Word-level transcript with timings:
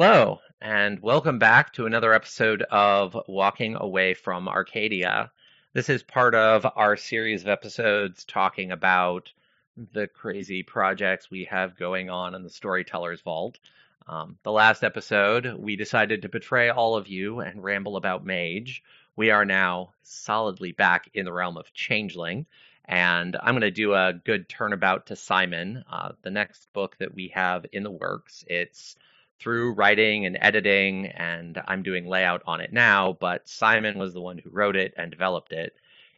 Hello, 0.00 0.38
and 0.60 1.00
welcome 1.00 1.40
back 1.40 1.72
to 1.72 1.86
another 1.86 2.14
episode 2.14 2.62
of 2.62 3.18
Walking 3.26 3.74
Away 3.74 4.14
from 4.14 4.46
Arcadia. 4.46 5.32
This 5.72 5.88
is 5.88 6.04
part 6.04 6.36
of 6.36 6.64
our 6.76 6.96
series 6.96 7.42
of 7.42 7.48
episodes 7.48 8.24
talking 8.24 8.70
about 8.70 9.32
the 9.76 10.06
crazy 10.06 10.62
projects 10.62 11.32
we 11.32 11.46
have 11.46 11.76
going 11.76 12.10
on 12.10 12.36
in 12.36 12.44
the 12.44 12.48
Storyteller's 12.48 13.22
Vault. 13.22 13.58
Um, 14.06 14.38
the 14.44 14.52
last 14.52 14.84
episode, 14.84 15.52
we 15.58 15.74
decided 15.74 16.22
to 16.22 16.28
betray 16.28 16.68
all 16.68 16.94
of 16.94 17.08
you 17.08 17.40
and 17.40 17.64
ramble 17.64 17.96
about 17.96 18.24
Mage. 18.24 18.84
We 19.16 19.32
are 19.32 19.44
now 19.44 19.94
solidly 20.04 20.70
back 20.70 21.10
in 21.12 21.24
the 21.24 21.32
realm 21.32 21.56
of 21.56 21.74
Changeling, 21.74 22.46
and 22.84 23.36
I'm 23.42 23.54
going 23.54 23.62
to 23.62 23.72
do 23.72 23.94
a 23.94 24.12
good 24.12 24.48
turnabout 24.48 25.06
to 25.06 25.16
Simon, 25.16 25.82
uh, 25.90 26.12
the 26.22 26.30
next 26.30 26.72
book 26.72 26.94
that 27.00 27.16
we 27.16 27.32
have 27.34 27.66
in 27.72 27.82
the 27.82 27.90
works. 27.90 28.44
It's 28.46 28.94
through 29.38 29.74
writing 29.74 30.26
and 30.26 30.38
editing, 30.40 31.06
and 31.06 31.60
I'm 31.66 31.82
doing 31.82 32.06
layout 32.06 32.42
on 32.46 32.60
it 32.60 32.72
now, 32.72 33.16
but 33.20 33.48
Simon 33.48 33.98
was 33.98 34.12
the 34.12 34.20
one 34.20 34.38
who 34.38 34.50
wrote 34.50 34.76
it 34.76 34.94
and 34.96 35.10
developed 35.10 35.52
it. 35.52 35.76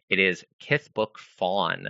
It 0.09 0.19
is 0.19 0.45
Kithbook 0.59 1.17
Fawn. 1.17 1.87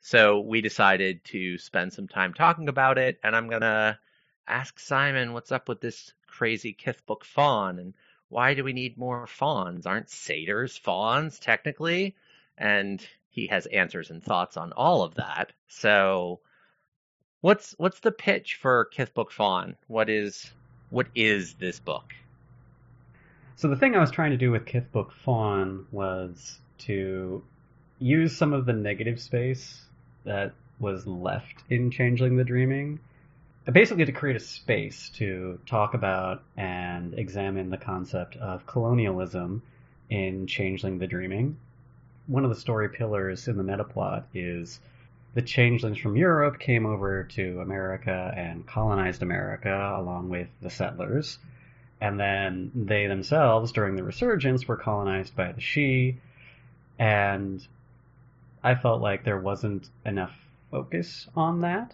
So 0.00 0.40
we 0.40 0.60
decided 0.60 1.24
to 1.26 1.58
spend 1.58 1.92
some 1.92 2.08
time 2.08 2.32
talking 2.32 2.68
about 2.68 2.98
it, 2.98 3.18
and 3.22 3.36
I'm 3.36 3.48
going 3.48 3.62
to 3.62 3.98
ask 4.48 4.78
Simon 4.78 5.32
what's 5.32 5.52
up 5.52 5.68
with 5.68 5.80
this 5.80 6.12
crazy 6.26 6.72
Kithbook 6.74 7.24
Fawn 7.24 7.78
and 7.78 7.94
why 8.28 8.54
do 8.54 8.64
we 8.64 8.72
need 8.72 8.98
more 8.98 9.26
fawns? 9.26 9.86
Aren't 9.86 10.10
satyrs 10.10 10.76
fawns 10.76 11.38
technically? 11.38 12.16
And 12.58 13.06
he 13.28 13.46
has 13.48 13.66
answers 13.66 14.10
and 14.10 14.22
thoughts 14.22 14.56
on 14.56 14.72
all 14.72 15.02
of 15.02 15.14
that. 15.14 15.52
So 15.68 16.40
What's 17.46 17.76
what's 17.78 18.00
the 18.00 18.10
pitch 18.10 18.58
for 18.60 18.90
Kithbook 18.92 19.30
Fawn? 19.30 19.76
What 19.86 20.10
is 20.10 20.50
what 20.90 21.06
is 21.14 21.54
this 21.54 21.78
book? 21.78 22.12
So 23.54 23.68
the 23.68 23.76
thing 23.76 23.94
I 23.94 24.00
was 24.00 24.10
trying 24.10 24.32
to 24.32 24.36
do 24.36 24.50
with 24.50 24.64
Kithbook 24.64 25.12
Fawn 25.12 25.86
was 25.92 26.58
to 26.78 27.44
use 28.00 28.36
some 28.36 28.52
of 28.52 28.66
the 28.66 28.72
negative 28.72 29.20
space 29.20 29.82
that 30.24 30.54
was 30.80 31.06
left 31.06 31.62
in 31.70 31.88
Changeling 31.92 32.36
the 32.36 32.42
Dreaming, 32.42 32.98
basically 33.70 34.06
to 34.06 34.10
create 34.10 34.34
a 34.34 34.40
space 34.40 35.08
to 35.10 35.60
talk 35.66 35.94
about 35.94 36.42
and 36.56 37.16
examine 37.16 37.70
the 37.70 37.78
concept 37.78 38.34
of 38.38 38.66
colonialism 38.66 39.62
in 40.10 40.48
Changeling 40.48 40.98
the 40.98 41.06
Dreaming. 41.06 41.56
One 42.26 42.42
of 42.42 42.50
the 42.50 42.60
story 42.60 42.88
pillars 42.88 43.46
in 43.46 43.56
the 43.56 43.62
meta 43.62 43.84
plot 43.84 44.26
is 44.34 44.80
the 45.36 45.42
changelings 45.42 45.98
from 45.98 46.16
Europe 46.16 46.58
came 46.58 46.86
over 46.86 47.24
to 47.24 47.60
America 47.60 48.32
and 48.34 48.66
colonized 48.66 49.22
America 49.22 49.94
along 49.98 50.30
with 50.30 50.48
the 50.62 50.70
settlers. 50.70 51.38
And 52.00 52.18
then 52.18 52.70
they 52.74 53.06
themselves, 53.06 53.70
during 53.70 53.96
the 53.96 54.02
resurgence, 54.02 54.66
were 54.66 54.78
colonized 54.78 55.36
by 55.36 55.52
the 55.52 55.60
Sidhe. 55.60 56.16
And 56.98 57.66
I 58.64 58.76
felt 58.76 59.02
like 59.02 59.24
there 59.24 59.38
wasn't 59.38 59.90
enough 60.06 60.34
focus 60.70 61.28
on 61.36 61.60
that. 61.60 61.92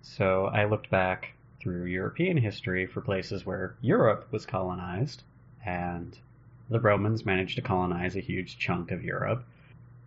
So 0.00 0.46
I 0.46 0.64
looked 0.64 0.88
back 0.88 1.34
through 1.60 1.84
European 1.84 2.38
history 2.38 2.86
for 2.86 3.02
places 3.02 3.44
where 3.44 3.74
Europe 3.82 4.28
was 4.30 4.46
colonized, 4.46 5.24
and 5.62 6.16
the 6.70 6.80
Romans 6.80 7.26
managed 7.26 7.56
to 7.56 7.62
colonize 7.62 8.16
a 8.16 8.20
huge 8.20 8.58
chunk 8.58 8.92
of 8.92 9.04
Europe, 9.04 9.44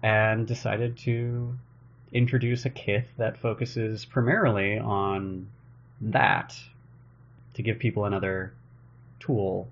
and 0.01 0.47
decided 0.47 0.97
to 0.97 1.55
introduce 2.11 2.65
a 2.65 2.69
kith 2.69 3.07
that 3.17 3.37
focuses 3.37 4.05
primarily 4.05 4.77
on 4.77 5.47
that 6.01 6.57
to 7.53 7.63
give 7.63 7.79
people 7.79 8.05
another 8.05 8.53
tool 9.19 9.69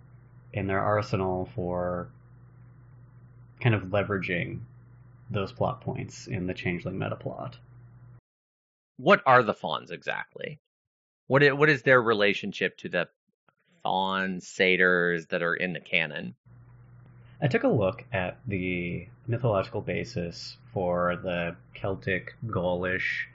in 0.54 0.68
their 0.68 0.80
arsenal 0.80 1.50
for 1.56 2.10
kind 3.60 3.76
of 3.76 3.84
leveraging 3.84 4.60
those 5.30 5.52
plot 5.52 5.82
points 5.82 6.28
in 6.28 6.48
the 6.48 6.54
changeling 6.54 6.98
meta 6.98 7.16
plot. 7.16 7.58
What 8.98 9.22
are 9.26 9.44
the 9.44 9.54
fawns 9.54 9.92
exactly? 9.92 10.60
What 11.28 11.44
is, 11.44 11.54
what 11.54 11.70
is 11.70 11.84
their 11.84 12.02
relationship 12.02 12.78
to 12.80 12.90
the 12.90 13.08
fawn 13.84 14.42
satyrs 14.42 15.28
that 15.28 15.44
are 15.44 15.56
in 15.56 15.74
the 15.74 15.80
canon? 15.80 16.36
I 17.42 17.48
took 17.48 17.64
a 17.64 17.70
look 17.70 18.04
at 18.12 18.40
the 18.48 19.08
mythological 19.30 19.82
basis 19.82 20.58
for 20.74 21.16
the 21.16 21.56
Celtic, 21.76 22.36
Gaulish 22.48 23.28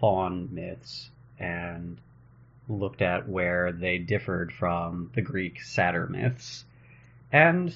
faun 0.00 0.48
myths 0.52 1.08
and 1.38 1.98
looked 2.68 3.00
at 3.00 3.28
where 3.28 3.70
they 3.72 3.96
differed 3.98 4.52
from 4.52 5.10
the 5.14 5.22
Greek 5.22 5.62
satyr 5.62 6.08
myths. 6.08 6.64
And 7.30 7.74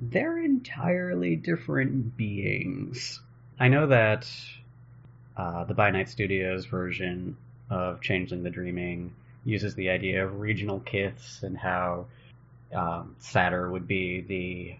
they're 0.00 0.38
entirely 0.38 1.36
different 1.36 2.16
beings. 2.16 3.20
I 3.58 3.68
know 3.68 3.86
that 3.86 4.28
uh, 5.36 5.64
the 5.64 5.74
By 5.74 5.90
Night 5.90 6.08
Studios 6.08 6.66
version 6.66 7.36
of 7.70 8.00
Changeling 8.00 8.42
the 8.42 8.50
Dreaming 8.50 9.14
uses 9.44 9.76
the 9.76 9.90
idea 9.90 10.24
of 10.24 10.40
regional 10.40 10.80
kiths 10.80 11.44
and 11.44 11.56
how 11.56 12.06
um, 12.74 13.14
Satyr 13.20 13.70
would 13.70 13.86
be 13.86 14.20
the 14.22 14.76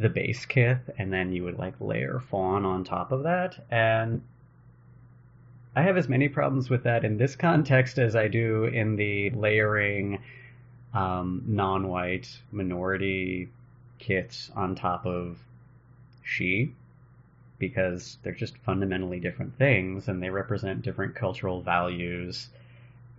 the 0.00 0.08
base 0.08 0.46
kith, 0.46 0.88
and 0.98 1.12
then 1.12 1.30
you 1.30 1.44
would 1.44 1.58
like 1.58 1.74
layer 1.78 2.20
fawn 2.30 2.64
on 2.64 2.82
top 2.82 3.12
of 3.12 3.22
that. 3.24 3.62
And 3.70 4.22
I 5.76 5.82
have 5.82 5.98
as 5.98 6.08
many 6.08 6.28
problems 6.28 6.70
with 6.70 6.84
that 6.84 7.04
in 7.04 7.18
this 7.18 7.36
context 7.36 7.98
as 7.98 8.16
I 8.16 8.26
do 8.26 8.64
in 8.64 8.96
the 8.96 9.30
layering 9.30 10.18
um, 10.94 11.44
non-white 11.46 12.28
minority 12.50 13.50
kiths 13.98 14.50
on 14.56 14.74
top 14.74 15.04
of 15.04 15.38
Sidhe 16.26 16.72
because 17.58 18.16
they're 18.22 18.32
just 18.32 18.56
fundamentally 18.58 19.20
different 19.20 19.54
things 19.58 20.08
and 20.08 20.22
they 20.22 20.30
represent 20.30 20.80
different 20.80 21.14
cultural 21.14 21.60
values. 21.60 22.48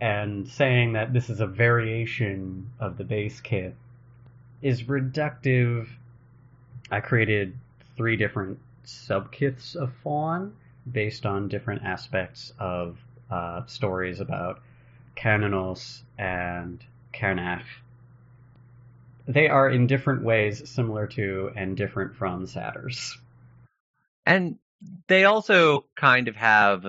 And 0.02 0.48
saying 0.48 0.94
that 0.94 1.14
this 1.14 1.30
is 1.30 1.42
a 1.42 1.48
variation 1.48 2.72
of 2.80 2.98
the 2.98 3.04
base 3.04 3.40
kith 3.40 3.76
is 4.64 4.84
reductive 4.84 5.88
I 6.92 7.00
created 7.00 7.58
three 7.96 8.18
different 8.18 8.60
subkiths 8.86 9.76
of 9.76 9.94
fawn 10.04 10.54
based 10.92 11.26
on 11.26 11.48
different 11.48 11.84
aspects 11.84 12.52
of 12.60 12.98
uh, 13.30 13.66
stories 13.66 14.20
about 14.20 14.60
Cernunnos 15.16 16.02
and 16.18 16.84
Cernach. 17.14 17.64
They 19.26 19.48
are 19.48 19.70
in 19.70 19.88
different 19.88 20.24
ways 20.24 20.70
similar 20.70 21.08
to 21.08 21.52
and 21.56 21.78
different 21.78 22.16
from 22.16 22.46
satyrs. 22.46 23.18
And 24.26 24.58
they 25.08 25.24
also 25.24 25.86
kind 25.96 26.28
of 26.28 26.36
have 26.36 26.86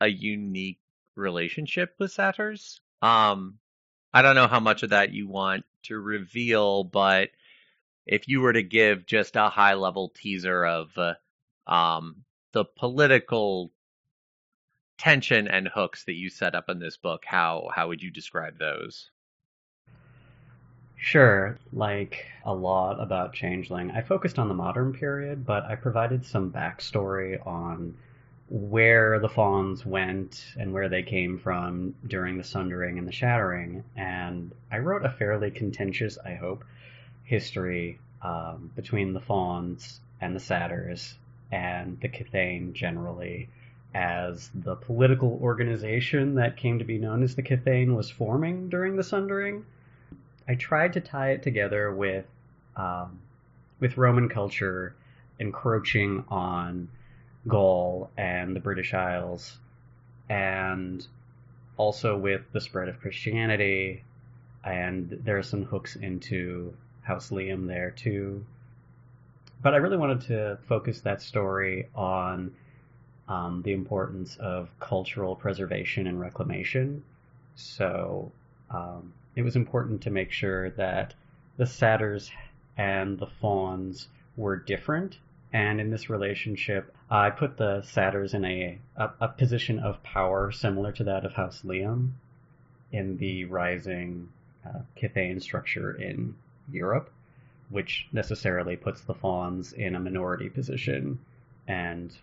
a 0.00 0.08
unique 0.08 0.80
relationship 1.14 1.94
with 1.98 2.10
satyrs. 2.10 2.80
Um, 3.00 3.58
I 4.12 4.22
don't 4.22 4.34
know 4.34 4.48
how 4.48 4.60
much 4.60 4.82
of 4.82 4.90
that 4.90 5.12
you 5.12 5.28
want 5.28 5.64
to 5.84 5.98
reveal, 5.98 6.82
but 6.82 7.28
if 8.06 8.28
you 8.28 8.40
were 8.40 8.52
to 8.52 8.62
give 8.62 9.06
just 9.06 9.36
a 9.36 9.48
high 9.48 9.74
level 9.74 10.12
teaser 10.14 10.64
of 10.64 10.96
uh, 10.96 11.14
um, 11.66 12.24
the 12.52 12.64
political 12.64 13.72
tension 14.98 15.48
and 15.48 15.68
hooks 15.68 16.04
that 16.04 16.14
you 16.14 16.30
set 16.30 16.54
up 16.54 16.68
in 16.68 16.78
this 16.78 16.96
book, 16.96 17.24
how 17.26 17.68
how 17.74 17.88
would 17.88 18.02
you 18.02 18.10
describe 18.10 18.58
those? 18.58 19.10
Sure, 20.98 21.58
like 21.72 22.26
a 22.44 22.54
lot 22.54 23.00
about 23.00 23.34
Changeling. 23.34 23.90
I 23.90 24.00
focused 24.00 24.38
on 24.38 24.48
the 24.48 24.54
modern 24.54 24.94
period, 24.94 25.44
but 25.44 25.64
I 25.64 25.74
provided 25.74 26.24
some 26.24 26.50
backstory 26.50 27.44
on 27.46 27.94
where 28.48 29.18
the 29.18 29.28
fawns 29.28 29.84
went 29.84 30.44
and 30.58 30.72
where 30.72 30.88
they 30.88 31.02
came 31.02 31.38
from 31.38 31.94
during 32.06 32.38
the 32.38 32.44
Sundering 32.44 32.98
and 32.98 33.06
the 33.06 33.12
Shattering. 33.12 33.84
And 33.96 34.52
I 34.70 34.78
wrote 34.78 35.04
a 35.04 35.10
fairly 35.10 35.50
contentious, 35.50 36.16
I 36.24 36.34
hope, 36.34 36.64
history 37.26 37.98
um, 38.22 38.70
between 38.74 39.12
the 39.12 39.20
Fawns 39.20 40.00
and 40.20 40.34
the 40.34 40.40
Satyrs 40.40 41.14
and 41.52 42.00
the 42.00 42.08
Kithain 42.08 42.72
generally 42.72 43.48
as 43.94 44.50
the 44.54 44.74
political 44.74 45.38
organization 45.42 46.34
that 46.34 46.56
came 46.56 46.78
to 46.78 46.84
be 46.84 46.98
known 46.98 47.22
as 47.22 47.34
the 47.34 47.42
Kithain 47.42 47.94
was 47.94 48.10
forming 48.10 48.68
during 48.68 48.96
the 48.96 49.04
Sundering. 49.04 49.64
I 50.48 50.54
tried 50.54 50.92
to 50.94 51.00
tie 51.00 51.30
it 51.30 51.42
together 51.42 51.92
with 51.92 52.26
um, 52.76 53.18
with 53.80 53.96
Roman 53.96 54.28
culture 54.28 54.94
encroaching 55.38 56.24
on 56.28 56.88
Gaul 57.48 58.10
and 58.16 58.54
the 58.54 58.60
British 58.60 58.92
Isles, 58.94 59.58
and 60.28 61.06
also 61.76 62.16
with 62.16 62.42
the 62.52 62.60
spread 62.60 62.88
of 62.88 63.00
Christianity. 63.00 64.04
And 64.64 65.20
there 65.24 65.38
are 65.38 65.42
some 65.42 65.64
hooks 65.64 65.96
into 65.96 66.74
House 67.06 67.30
Liam 67.30 67.68
there 67.68 67.92
too. 67.92 68.44
But 69.62 69.74
I 69.74 69.76
really 69.76 69.96
wanted 69.96 70.22
to 70.22 70.58
focus 70.68 71.00
that 71.02 71.22
story 71.22 71.88
on 71.94 72.52
um, 73.28 73.62
the 73.62 73.72
importance 73.72 74.36
of 74.36 74.68
cultural 74.80 75.36
preservation 75.36 76.08
and 76.08 76.20
reclamation. 76.20 77.04
So 77.54 78.32
um, 78.70 79.12
it 79.36 79.42
was 79.42 79.54
important 79.54 80.02
to 80.02 80.10
make 80.10 80.32
sure 80.32 80.70
that 80.70 81.14
the 81.56 81.66
satyrs 81.66 82.30
and 82.76 83.18
the 83.18 83.26
fauns 83.26 84.08
were 84.36 84.56
different. 84.56 85.18
And 85.52 85.80
in 85.80 85.90
this 85.90 86.10
relationship, 86.10 86.92
I 87.08 87.30
put 87.30 87.56
the 87.56 87.82
satyrs 87.82 88.34
in 88.34 88.44
a, 88.44 88.78
a, 88.96 89.10
a 89.20 89.28
position 89.28 89.78
of 89.78 90.02
power 90.02 90.50
similar 90.50 90.90
to 90.92 91.04
that 91.04 91.24
of 91.24 91.34
House 91.34 91.62
Liam 91.64 92.10
in 92.90 93.16
the 93.18 93.44
rising 93.44 94.28
uh, 94.66 94.80
structure 95.38 95.92
in 95.92 96.34
Europe, 96.70 97.10
which 97.70 98.08
necessarily 98.12 98.76
puts 98.76 99.00
the 99.02 99.14
fauns 99.14 99.72
in 99.72 99.94
a 99.94 100.00
minority 100.00 100.48
position. 100.48 101.18
And 101.66 102.16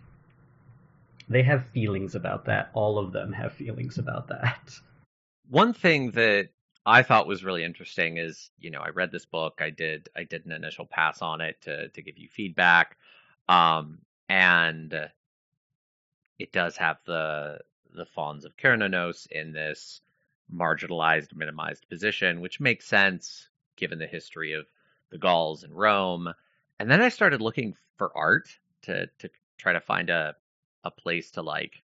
they 1.29 1.43
have 1.43 1.65
feelings 1.73 2.15
about 2.15 2.45
that. 2.45 2.71
All 2.73 2.97
of 2.97 3.11
them 3.11 3.33
have 3.33 3.53
feelings 3.53 3.97
about 3.97 4.27
that. 4.27 4.73
One 5.49 5.73
thing 5.73 6.11
that 6.11 6.49
I 6.85 7.03
thought 7.03 7.27
was 7.27 7.43
really 7.43 7.63
interesting 7.63 8.17
is, 8.17 8.49
you 8.59 8.71
know, 8.71 8.79
I 8.79 8.89
read 8.89 9.11
this 9.11 9.25
book, 9.25 9.59
I 9.59 9.69
did 9.69 10.09
I 10.15 10.23
did 10.23 10.45
an 10.45 10.51
initial 10.51 10.85
pass 10.85 11.21
on 11.21 11.41
it 11.41 11.61
to 11.61 11.89
to 11.89 12.01
give 12.01 12.17
you 12.17 12.27
feedback. 12.29 12.97
Um 13.47 13.99
and 14.29 15.09
it 16.39 16.51
does 16.51 16.77
have 16.77 16.97
the 17.05 17.59
the 17.93 18.05
fauns 18.05 18.45
of 18.45 18.57
Cernunnos 18.57 19.27
in 19.27 19.53
this 19.53 20.01
marginalized, 20.53 21.35
minimized 21.35 21.87
position, 21.89 22.41
which 22.41 22.59
makes 22.59 22.85
sense 22.85 23.47
given 23.75 23.99
the 23.99 24.07
history 24.07 24.53
of 24.53 24.65
the 25.11 25.17
Gauls 25.17 25.63
and 25.63 25.73
Rome. 25.73 26.33
And 26.79 26.89
then 26.89 27.01
I 27.01 27.09
started 27.09 27.41
looking 27.41 27.75
for 27.97 28.15
art 28.15 28.49
to 28.83 29.07
to 29.19 29.29
try 29.57 29.73
to 29.73 29.81
find 29.81 30.09
a 30.09 30.35
a 30.83 30.91
place 30.91 31.31
to 31.31 31.41
like 31.41 31.81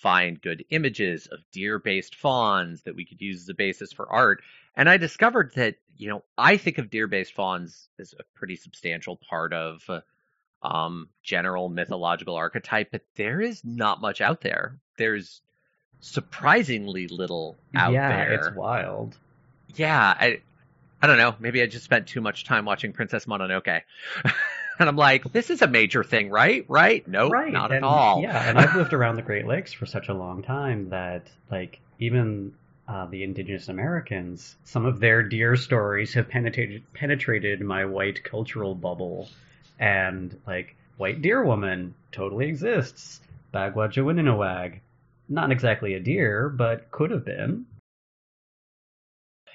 find 0.00 0.40
good 0.40 0.64
images 0.70 1.26
of 1.26 1.40
deer-based 1.52 2.14
fawns 2.14 2.82
that 2.82 2.94
we 2.94 3.04
could 3.04 3.20
use 3.20 3.42
as 3.42 3.48
a 3.48 3.54
basis 3.54 3.92
for 3.92 4.10
art. 4.10 4.42
And 4.76 4.88
I 4.88 4.96
discovered 4.96 5.52
that, 5.56 5.74
you 5.96 6.08
know, 6.08 6.22
I 6.36 6.56
think 6.56 6.78
of 6.78 6.90
deer-based 6.90 7.32
fawns 7.32 7.88
as 7.98 8.14
a 8.18 8.22
pretty 8.38 8.56
substantial 8.56 9.16
part 9.28 9.52
of 9.52 9.82
um, 10.62 11.08
general 11.22 11.68
mythological 11.68 12.36
archetype, 12.36 12.90
but 12.92 13.02
there 13.16 13.40
is 13.40 13.64
not 13.64 14.00
much 14.00 14.20
out 14.20 14.40
there. 14.40 14.78
There's 14.96 15.40
surprisingly 16.00 17.08
little 17.08 17.56
out 17.74 17.92
yeah, 17.92 18.08
there. 18.08 18.32
it's 18.34 18.56
wild. 18.56 19.16
Yeah, 19.74 20.00
I 20.00 20.40
I 21.00 21.06
don't 21.06 21.18
know. 21.18 21.36
Maybe 21.38 21.62
I 21.62 21.66
just 21.66 21.84
spent 21.84 22.08
too 22.08 22.20
much 22.20 22.44
time 22.44 22.64
watching 22.64 22.92
Princess 22.92 23.26
Mononoke. 23.26 23.82
and 24.78 24.88
I'm 24.88 24.96
like, 24.96 25.32
this 25.32 25.50
is 25.50 25.62
a 25.62 25.66
major 25.66 26.02
thing, 26.02 26.30
right? 26.30 26.64
Right? 26.68 27.06
Nope, 27.06 27.32
right. 27.32 27.52
not 27.52 27.70
and, 27.70 27.78
at 27.78 27.82
all. 27.84 28.22
Yeah, 28.22 28.48
and 28.48 28.58
I've 28.58 28.74
lived 28.74 28.92
around 28.92 29.16
the 29.16 29.22
Great 29.22 29.46
Lakes 29.46 29.72
for 29.72 29.86
such 29.86 30.08
a 30.08 30.14
long 30.14 30.42
time 30.42 30.88
that, 30.90 31.28
like, 31.50 31.80
even 31.98 32.52
uh, 32.88 33.06
the 33.06 33.22
indigenous 33.22 33.68
Americans, 33.68 34.56
some 34.64 34.86
of 34.86 34.98
their 34.98 35.22
deer 35.22 35.56
stories 35.56 36.14
have 36.14 36.28
penetrated 36.28 36.82
penetrated 36.94 37.60
my 37.60 37.84
white 37.84 38.24
cultural 38.24 38.74
bubble, 38.74 39.28
and 39.78 40.36
like, 40.46 40.74
white 40.96 41.22
deer 41.22 41.44
woman 41.44 41.94
totally 42.12 42.48
exists. 42.48 43.20
Bagwa 43.52 43.90
Jawinninawag, 43.92 44.80
not 45.28 45.50
exactly 45.52 45.94
a 45.94 46.00
deer, 46.00 46.48
but 46.48 46.90
could 46.90 47.10
have 47.10 47.24
been. 47.24 47.66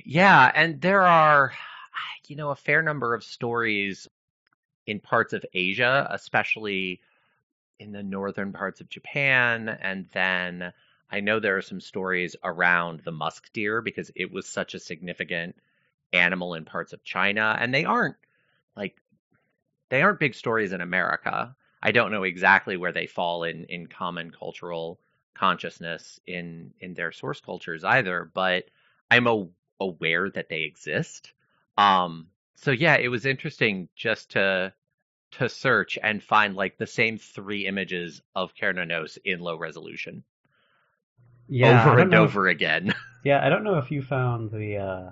Yeah, 0.06 0.52
and 0.54 0.82
there 0.82 1.02
are, 1.02 1.54
you 2.28 2.36
know, 2.36 2.50
a 2.52 2.56
fair 2.56 2.82
number 2.82 3.14
of 3.14 3.24
stories 3.24 4.08
in 4.88 5.00
parts 5.00 5.34
of 5.34 5.46
Asia, 5.54 6.08
especially 6.12 7.02
in 7.80 7.92
the 7.92 8.04
northern 8.04 8.54
parts 8.54 8.82
of 8.82 8.90
Japan. 8.90 9.70
And 9.70 10.08
then 10.14 10.74
I 11.12 11.22
know 11.22 11.40
there 11.40 11.58
are 11.58 11.62
some 11.64 11.82
stories 11.82 12.36
around 12.44 13.02
the 13.02 13.12
musk 13.12 13.52
deer 13.54 13.82
because 13.82 14.12
it 14.16 14.32
was 14.32 14.48
such 14.48 14.74
a 14.76 14.80
significant 14.80 15.56
animal 16.14 16.56
in 16.56 16.66
parts 16.66 16.94
of 16.94 17.04
China. 17.04 17.56
And 17.60 17.74
they 17.74 17.86
aren't 17.86 18.18
like, 18.76 18.98
they 19.90 20.02
aren't 20.02 20.20
big 20.20 20.36
stories 20.36 20.74
in 20.74 20.82
America. 20.82 21.56
I 21.82 21.92
don't 21.92 22.12
know 22.12 22.24
exactly 22.24 22.78
where 22.78 22.92
they 22.94 23.08
fall 23.08 23.44
in, 23.44 23.66
in 23.66 23.88
common 23.88 24.32
cultural 24.32 25.00
consciousness 25.36 26.20
in, 26.28 26.74
in 26.80 26.94
their 26.94 27.12
source 27.12 27.42
cultures 27.42 27.84
either, 27.84 28.30
but 28.34 28.66
I'm 29.12 29.28
a, 29.28 29.48
aware 29.84 30.30
that 30.30 30.50
they 30.50 30.62
exist. 30.64 31.32
Um, 31.78 32.28
so 32.56 32.72
yeah, 32.72 32.96
it 32.98 33.10
was 33.10 33.26
interesting 33.26 33.90
just 33.96 34.32
to 34.32 34.74
to 35.32 35.50
search 35.50 35.98
and 36.02 36.22
find 36.24 36.56
like 36.56 36.78
the 36.78 36.86
same 36.88 37.18
three 37.18 37.66
images 37.66 38.22
of 38.36 38.54
Cernunnos 38.56 39.18
in 39.26 39.40
low 39.40 39.58
resolution. 39.58 40.24
Yeah, 41.48 41.90
over 41.92 42.00
and 42.00 42.14
over 42.14 42.48
again. 42.48 42.94
Yeah, 43.26 43.40
I 43.42 43.48
don't 43.48 43.64
know 43.64 43.78
if 43.78 43.90
you 43.90 44.02
found 44.02 44.52
the 44.52 44.78
uh, 44.78 45.12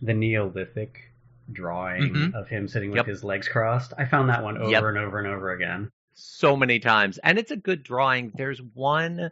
the 0.00 0.14
Neolithic 0.14 1.12
drawing 1.52 2.14
Mhm. 2.14 2.34
of 2.34 2.48
him 2.48 2.66
sitting 2.68 2.88
with 2.88 2.96
Yep. 2.96 3.06
his 3.06 3.22
legs 3.22 3.48
crossed. 3.48 3.92
I 3.98 4.06
found 4.06 4.30
that 4.30 4.42
one 4.42 4.56
over 4.56 4.70
Yep. 4.70 4.82
and 4.84 4.96
over 4.98 5.18
and 5.18 5.26
over 5.28 5.50
again. 5.52 5.90
so 6.14 6.56
many 6.56 6.78
times 6.80 7.18
and 7.18 7.38
it's 7.38 7.50
a 7.50 7.56
good 7.56 7.82
drawing 7.82 8.32
there's 8.34 8.60
one 8.74 9.30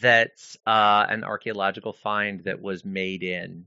that's 0.00 0.56
uh 0.66 1.06
an 1.08 1.22
archaeological 1.24 1.92
find 1.92 2.44
that 2.44 2.60
was 2.60 2.84
made 2.84 3.22
in 3.22 3.66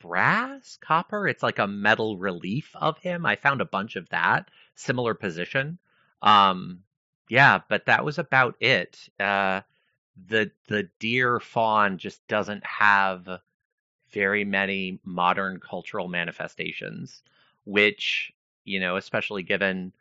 brass 0.00 0.78
copper? 0.80 1.28
It's 1.28 1.42
like 1.42 1.58
a 1.58 1.66
metal 1.66 2.16
relief 2.18 2.70
of 2.74 2.98
him. 2.98 3.26
I 3.26 3.36
found 3.36 3.60
a 3.60 3.66
bunch 3.66 3.96
of 3.96 4.08
that 4.10 4.50
similar 4.74 5.14
position. 5.14 5.78
Um 6.22 6.84
yeah 7.28 7.60
but 7.68 7.86
that 7.86 8.04
was 8.04 8.18
about 8.18 8.56
it. 8.60 9.08
Uh 9.20 9.62
the 10.26 10.50
the 10.68 10.88
deer 10.98 11.40
fawn 11.40 11.98
just 11.98 12.26
doesn't 12.28 12.64
have 12.66 13.28
very 14.10 14.44
many 14.44 14.98
modern 15.04 15.60
cultural 15.60 16.08
manifestations 16.08 17.22
which 17.64 18.32
you 18.64 18.80
know 18.80 18.96
especially 18.96 19.42
given 19.42 19.92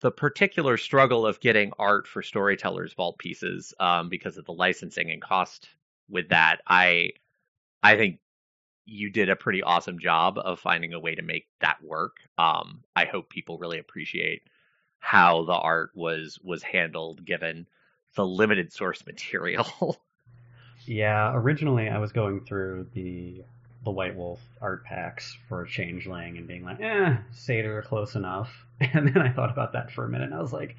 the 0.00 0.10
particular 0.10 0.76
struggle 0.76 1.26
of 1.26 1.40
getting 1.40 1.72
art 1.78 2.06
for 2.06 2.22
storytellers 2.22 2.92
vault 2.94 3.18
pieces 3.18 3.72
um, 3.80 4.08
because 4.08 4.36
of 4.36 4.44
the 4.44 4.52
licensing 4.52 5.10
and 5.10 5.22
cost 5.22 5.68
with 6.08 6.28
that 6.28 6.60
i 6.66 7.10
i 7.82 7.96
think 7.96 8.18
you 8.86 9.10
did 9.10 9.30
a 9.30 9.36
pretty 9.36 9.62
awesome 9.62 9.98
job 9.98 10.38
of 10.38 10.60
finding 10.60 10.92
a 10.92 11.00
way 11.00 11.14
to 11.14 11.22
make 11.22 11.46
that 11.60 11.82
work 11.82 12.16
um, 12.38 12.82
i 12.96 13.04
hope 13.04 13.28
people 13.28 13.58
really 13.58 13.78
appreciate 13.78 14.42
how 14.98 15.44
the 15.44 15.52
art 15.52 15.90
was 15.94 16.38
was 16.42 16.62
handled 16.62 17.24
given 17.24 17.66
the 18.16 18.26
limited 18.26 18.72
source 18.72 19.04
material 19.06 19.98
Yeah, 20.86 21.34
originally 21.34 21.88
I 21.88 21.98
was 21.98 22.12
going 22.12 22.40
through 22.40 22.88
the 22.92 23.42
the 23.84 23.90
White 23.90 24.16
Wolf 24.16 24.40
art 24.62 24.84
packs 24.84 25.36
for 25.48 25.64
Changeling 25.66 26.38
and 26.38 26.46
being 26.46 26.64
like, 26.64 26.80
eh, 26.80 27.16
Satyr 27.32 27.82
close 27.82 28.14
enough. 28.14 28.64
And 28.80 29.06
then 29.08 29.22
I 29.22 29.30
thought 29.30 29.50
about 29.50 29.72
that 29.74 29.92
for 29.92 30.04
a 30.04 30.08
minute 30.08 30.26
and 30.26 30.34
I 30.34 30.42
was 30.42 30.52
like, 30.52 30.76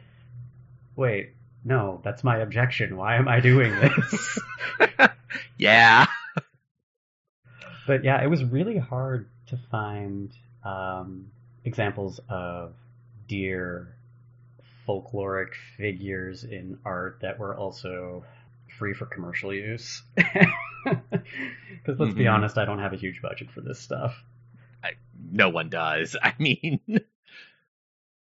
wait, 0.96 1.32
no, 1.64 2.02
that's 2.04 2.24
my 2.24 2.38
objection. 2.40 2.98
Why 2.98 3.16
am 3.16 3.28
I 3.28 3.40
doing 3.40 3.74
this? 3.80 4.40
yeah 5.58 6.05
but 7.88 8.04
yeah, 8.04 8.22
it 8.24 8.28
was 8.30 8.44
really 8.44 8.78
hard 8.78 9.28
to 9.48 9.58
find 9.72 10.32
um, 10.64 11.32
examples 11.64 12.20
of 12.30 12.74
deer 13.28 13.96
folkloric 14.88 15.50
figures 15.78 16.44
in 16.44 16.78
art 16.86 17.20
that 17.22 17.40
were 17.40 17.56
also 17.56 18.24
free 18.78 18.94
for 18.94 19.06
commercial 19.06 19.54
use. 19.54 20.02
Because 20.86 22.00
let's 22.00 22.14
be 22.14 22.26
Mhm. 22.26 22.34
honest, 22.34 22.58
I 22.60 22.66
don't 22.66 22.78
have 22.80 22.94
a 22.94 22.98
huge 22.98 23.22
budget 23.22 23.50
for 23.52 23.62
this 23.62 23.80
stuff. 23.80 24.24
no 25.32 25.50
one 25.50 25.70
does. 25.70 26.16
I 26.24 26.34
mean, 26.38 26.80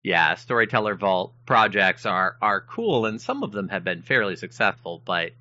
yeah, 0.03 0.35
storyteller 0.35 0.95
vault 0.95 1.33
projects 1.45 2.05
are 2.05 2.37
are 2.41 2.61
cool, 2.61 3.05
and 3.05 3.21
some 3.21 3.43
of 3.43 3.51
them 3.51 3.69
have 3.69 3.83
been 3.83 4.01
fairly 4.03 4.35
successful, 4.35 5.01
but 5.03 5.31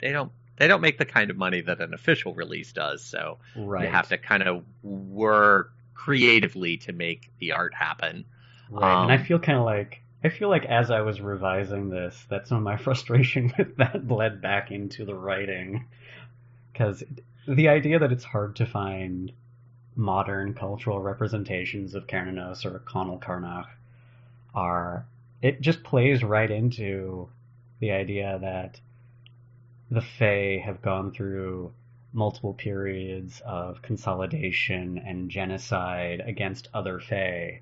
they 0.00 0.12
don't 0.12 0.32
they 0.58 0.66
don't 0.68 0.80
make 0.80 0.98
the 0.98 1.04
kind 1.04 1.30
of 1.30 1.36
money 1.36 1.60
that 1.62 1.80
an 1.80 1.94
official 1.94 2.34
release 2.34 2.72
does. 2.72 3.02
So 3.02 3.38
Right. 3.56 3.84
you 3.84 3.90
have 3.90 4.08
to 4.08 4.18
kind 4.18 4.42
of 4.42 4.64
work 4.82 5.72
creatively 5.94 6.76
to 6.78 6.92
make 6.92 7.30
the 7.38 7.52
art 7.52 7.74
happen. 7.74 8.24
Right. 8.70 9.02
and 9.02 9.10
I 9.12 9.16
um, 9.16 9.24
feel 9.24 9.38
kind 9.38 9.58
of 9.58 9.64
like 9.64 10.02
I 10.22 10.30
feel 10.30 10.48
like 10.48 10.64
as 10.64 10.90
I 10.90 11.00
was 11.02 11.20
revising 11.20 11.90
this, 11.90 12.24
that 12.28 12.48
some 12.48 12.58
of 12.58 12.64
my 12.64 12.76
frustration 12.84 13.52
with 13.56 13.76
that 13.76 14.06
bled 14.06 14.42
back 14.42 14.70
into 14.70 15.04
the 15.04 15.14
writing, 15.14 15.86
because 16.72 17.02
the 17.46 17.68
idea 17.68 17.98
that 18.00 18.12
it's 18.12 18.24
hard 18.24 18.56
to 18.56 18.66
find 18.66 19.32
modern 19.94 20.54
cultural 20.54 21.00
representations 21.00 21.94
of 21.94 22.06
Cernunnos 22.06 22.64
or 22.64 22.80
Conall 22.80 23.20
Cernach 23.20 23.66
are 24.54 25.06
it 25.42 25.60
just 25.60 25.82
plays 25.82 26.22
right 26.22 26.50
into 26.50 27.28
the 27.80 27.92
idea 27.92 28.38
that 28.40 28.80
the 29.90 30.02
Fae 30.02 30.62
have 30.64 30.82
gone 30.82 31.12
through 31.12 31.72
multiple 32.12 32.54
periods 32.54 33.40
of 33.44 33.82
consolidation 33.82 34.98
and 34.98 35.30
genocide 35.30 36.22
against 36.24 36.68
other 36.74 37.00
Fae. 37.00 37.60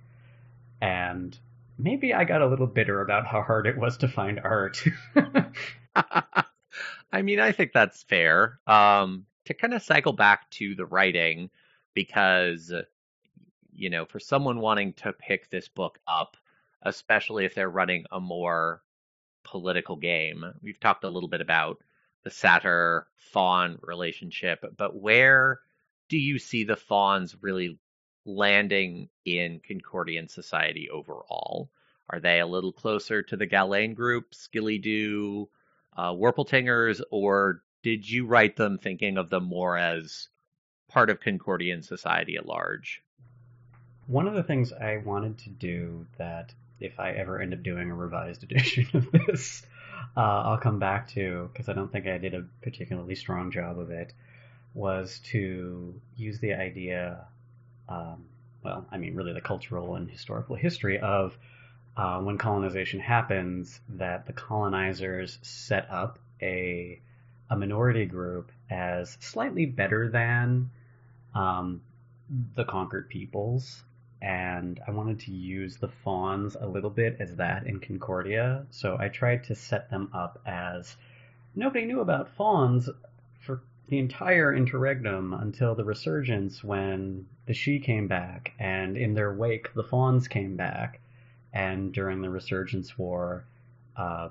And 0.80 1.36
maybe 1.78 2.14
I 2.14 2.24
got 2.24 2.42
a 2.42 2.46
little 2.46 2.66
bitter 2.66 3.00
about 3.00 3.26
how 3.26 3.42
hard 3.42 3.66
it 3.66 3.76
was 3.76 3.98
to 3.98 4.08
find 4.08 4.40
art. 4.40 4.82
I 7.12 7.22
mean, 7.22 7.40
I 7.40 7.52
think 7.52 7.72
that's 7.72 8.02
fair. 8.02 8.58
Um, 8.66 9.26
to 9.46 9.54
kind 9.54 9.74
of 9.74 9.82
cycle 9.82 10.12
back 10.12 10.50
to 10.50 10.74
the 10.74 10.86
writing, 10.86 11.50
because, 11.94 12.72
you 13.72 13.90
know, 13.90 14.04
for 14.04 14.20
someone 14.20 14.60
wanting 14.60 14.92
to 14.94 15.12
pick 15.12 15.48
this 15.50 15.68
book 15.68 15.98
up, 16.06 16.36
especially 16.82 17.44
if 17.44 17.54
they're 17.54 17.70
running 17.70 18.04
a 18.10 18.20
more 18.20 18.82
political 19.44 19.96
game, 19.96 20.44
we've 20.62 20.80
talked 20.80 21.04
a 21.04 21.10
little 21.10 21.28
bit 21.28 21.40
about 21.40 21.78
the 22.26 22.30
satyr 22.32 23.06
fawn 23.14 23.78
relationship, 23.82 24.64
but 24.76 25.00
where 25.00 25.60
do 26.08 26.18
you 26.18 26.40
see 26.40 26.64
the 26.64 26.74
fawns 26.74 27.36
really 27.40 27.78
landing 28.24 29.08
in 29.24 29.60
Concordian 29.60 30.28
society 30.28 30.90
overall? 30.90 31.70
Are 32.10 32.18
they 32.18 32.40
a 32.40 32.46
little 32.46 32.72
closer 32.72 33.22
to 33.22 33.36
the 33.36 33.46
Gallain 33.46 33.94
group, 33.94 34.34
Skilly 34.34 34.78
uh, 35.96 36.12
Warpletingers, 36.14 37.00
or 37.12 37.62
did 37.84 38.10
you 38.10 38.26
write 38.26 38.56
them 38.56 38.78
thinking 38.78 39.18
of 39.18 39.30
them 39.30 39.44
more 39.44 39.78
as 39.78 40.28
part 40.88 41.10
of 41.10 41.20
Concordian 41.20 41.84
society 41.84 42.34
at 42.34 42.44
large? 42.44 43.02
One 44.08 44.26
of 44.26 44.34
the 44.34 44.42
things 44.42 44.72
I 44.72 44.96
wanted 44.96 45.38
to 45.38 45.50
do 45.50 46.08
that 46.18 46.52
if 46.80 46.98
I 46.98 47.12
ever 47.12 47.40
end 47.40 47.54
up 47.54 47.62
doing 47.62 47.88
a 47.88 47.94
revised 47.94 48.42
edition 48.50 48.88
of 48.94 49.12
this, 49.12 49.64
uh, 50.16 50.20
I'll 50.20 50.58
come 50.58 50.78
back 50.78 51.08
to 51.10 51.50
because 51.52 51.68
I 51.68 51.72
don't 51.72 51.90
think 51.90 52.06
I 52.06 52.18
did 52.18 52.34
a 52.34 52.44
particularly 52.62 53.14
strong 53.14 53.50
job 53.50 53.78
of 53.78 53.90
it, 53.90 54.12
was 54.74 55.20
to 55.30 55.94
use 56.16 56.38
the 56.38 56.52
idea, 56.54 57.24
um, 57.88 58.24
well, 58.62 58.86
I 58.90 58.98
mean, 58.98 59.14
really 59.14 59.32
the 59.32 59.40
cultural 59.40 59.94
and 59.96 60.10
historical 60.10 60.56
history 60.56 60.98
of 60.98 61.36
uh, 61.96 62.20
when 62.20 62.36
colonization 62.36 63.00
happens, 63.00 63.80
that 63.88 64.26
the 64.26 64.32
colonizers 64.32 65.38
set 65.42 65.90
up 65.90 66.18
a 66.42 67.00
a 67.48 67.56
minority 67.56 68.06
group 68.06 68.50
as 68.70 69.16
slightly 69.20 69.66
better 69.66 70.08
than 70.08 70.68
um, 71.34 71.80
the 72.56 72.64
conquered 72.64 73.08
peoples 73.08 73.84
and 74.22 74.80
I 74.86 74.90
wanted 74.90 75.20
to 75.20 75.32
use 75.32 75.76
the 75.76 75.88
fawns 75.88 76.56
a 76.58 76.66
little 76.66 76.90
bit 76.90 77.16
as 77.20 77.36
that 77.36 77.66
in 77.66 77.80
Concordia. 77.80 78.66
So 78.70 78.96
I 78.98 79.08
tried 79.08 79.44
to 79.44 79.54
set 79.54 79.90
them 79.90 80.10
up 80.12 80.40
as 80.46 80.96
nobody 81.54 81.84
knew 81.84 82.00
about 82.00 82.34
fawns 82.36 82.88
for 83.40 83.62
the 83.88 83.98
entire 83.98 84.54
interregnum 84.54 85.32
until 85.32 85.74
the 85.74 85.84
resurgence 85.84 86.64
when 86.64 87.26
the 87.46 87.52
Sidhe 87.52 87.82
came 87.82 88.08
back, 88.08 88.52
and 88.58 88.96
in 88.96 89.14
their 89.14 89.32
wake 89.32 89.72
the 89.74 89.84
fawns 89.84 90.28
came 90.28 90.56
back. 90.56 91.00
And 91.52 91.92
during 91.92 92.20
the 92.20 92.28
Resurgence 92.28 92.98
War, 92.98 93.44
uh, 93.96 94.28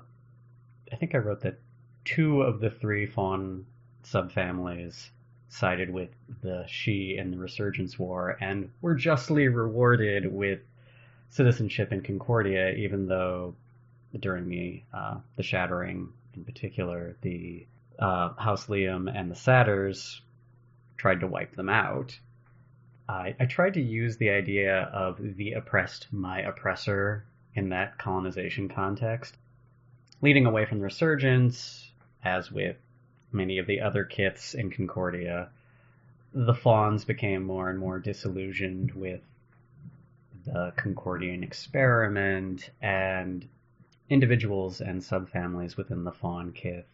I 0.92 0.96
think 0.96 1.14
I 1.14 1.18
wrote 1.18 1.40
that 1.40 1.58
two 2.04 2.42
of 2.42 2.60
the 2.60 2.70
three 2.70 3.06
fawn 3.06 3.66
subfamilies 4.04 5.08
sided 5.48 5.90
with 5.90 6.10
the 6.42 6.64
Sidhe 6.68 7.18
in 7.18 7.30
the 7.30 7.38
Resurgence 7.38 7.98
War 7.98 8.36
and 8.40 8.70
were 8.80 8.94
justly 8.94 9.48
rewarded 9.48 10.32
with 10.32 10.60
citizenship 11.30 11.92
in 11.92 12.02
Concordia, 12.02 12.72
even 12.72 13.06
though 13.06 13.54
during 14.18 14.48
the 14.48 14.82
uh, 14.92 15.18
the 15.36 15.42
Shattering, 15.42 16.08
in 16.34 16.44
particular, 16.44 17.16
the 17.20 17.66
uh, 17.98 18.30
House 18.34 18.66
Liam 18.66 19.12
and 19.14 19.30
the 19.30 19.34
Satyrs 19.34 20.20
tried 20.96 21.20
to 21.20 21.26
wipe 21.26 21.54
them 21.54 21.68
out. 21.68 22.18
I, 23.08 23.36
I 23.38 23.46
tried 23.46 23.74
to 23.74 23.82
use 23.82 24.16
the 24.16 24.30
idea 24.30 24.90
of 24.92 25.18
the 25.36 25.52
oppressed 25.52 26.08
my 26.12 26.40
oppressor 26.40 27.24
in 27.54 27.68
that 27.70 27.98
colonization 27.98 28.68
context, 28.68 29.36
leading 30.20 30.46
away 30.46 30.64
from 30.64 30.78
the 30.78 30.84
Resurgence, 30.84 31.90
as 32.24 32.50
with 32.50 32.76
many 33.32 33.58
of 33.58 33.66
the 33.66 33.80
other 33.80 34.04
kiths 34.04 34.54
in 34.54 34.70
Concordia, 34.70 35.48
the 36.32 36.54
fauns 36.54 37.04
became 37.04 37.42
more 37.42 37.70
and 37.70 37.78
more 37.78 37.98
disillusioned 37.98 38.92
with 38.92 39.22
the 40.44 40.72
Concordian 40.76 41.42
experiment, 41.42 42.70
and 42.80 43.48
individuals 44.08 44.80
and 44.80 45.00
subfamilies 45.00 45.76
within 45.76 46.04
the 46.04 46.12
faun 46.12 46.52
kith 46.52 46.86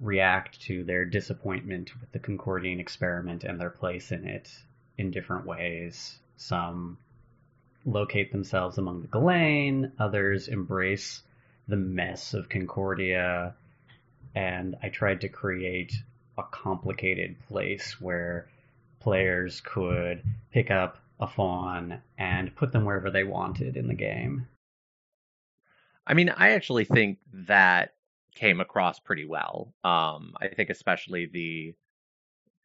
react 0.00 0.60
to 0.60 0.84
their 0.84 1.04
disappointment 1.04 1.98
with 2.00 2.10
the 2.12 2.18
Concordian 2.18 2.80
experiment 2.80 3.44
and 3.44 3.60
their 3.60 3.70
place 3.70 4.12
in 4.12 4.26
it 4.26 4.50
in 4.98 5.10
different 5.10 5.46
ways. 5.46 6.18
Some 6.36 6.98
locate 7.84 8.32
themselves 8.32 8.78
among 8.78 9.02
the 9.02 9.08
Gallain, 9.08 9.92
others 9.98 10.48
embrace 10.48 11.22
the 11.68 11.76
mess 11.76 12.34
of 12.34 12.48
Concordia 12.48 13.54
and 14.36 14.76
I 14.82 14.90
tried 14.90 15.22
to 15.22 15.28
create 15.28 15.94
a 16.36 16.42
complicated 16.42 17.36
place 17.48 17.98
where 17.98 18.48
players 19.00 19.62
could 19.62 20.22
pick 20.52 20.70
up 20.70 20.98
a 21.18 21.26
faun 21.26 22.02
and 22.18 22.54
put 22.54 22.70
them 22.70 22.84
wherever 22.84 23.10
they 23.10 23.24
wanted 23.24 23.78
in 23.78 23.88
the 23.88 23.94
game. 23.94 24.46
I 26.06 26.12
mean, 26.12 26.28
I 26.28 26.50
actually 26.50 26.84
think 26.84 27.18
that 27.32 27.94
came 28.34 28.60
across 28.60 29.00
pretty 29.00 29.24
well. 29.24 29.72
Um, 29.82 30.34
I 30.38 30.48
think 30.48 30.68
especially 30.70 31.26
the 31.26 31.74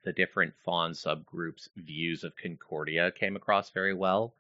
the 0.03 0.11
different 0.11 0.53
faun 0.65 0.91
subgroups' 0.91 1.69
views 1.77 2.23
of 2.23 2.35
Concordia 2.35 3.11
came 3.11 3.35
across 3.35 3.69
very 3.69 3.93
well. 3.93 4.33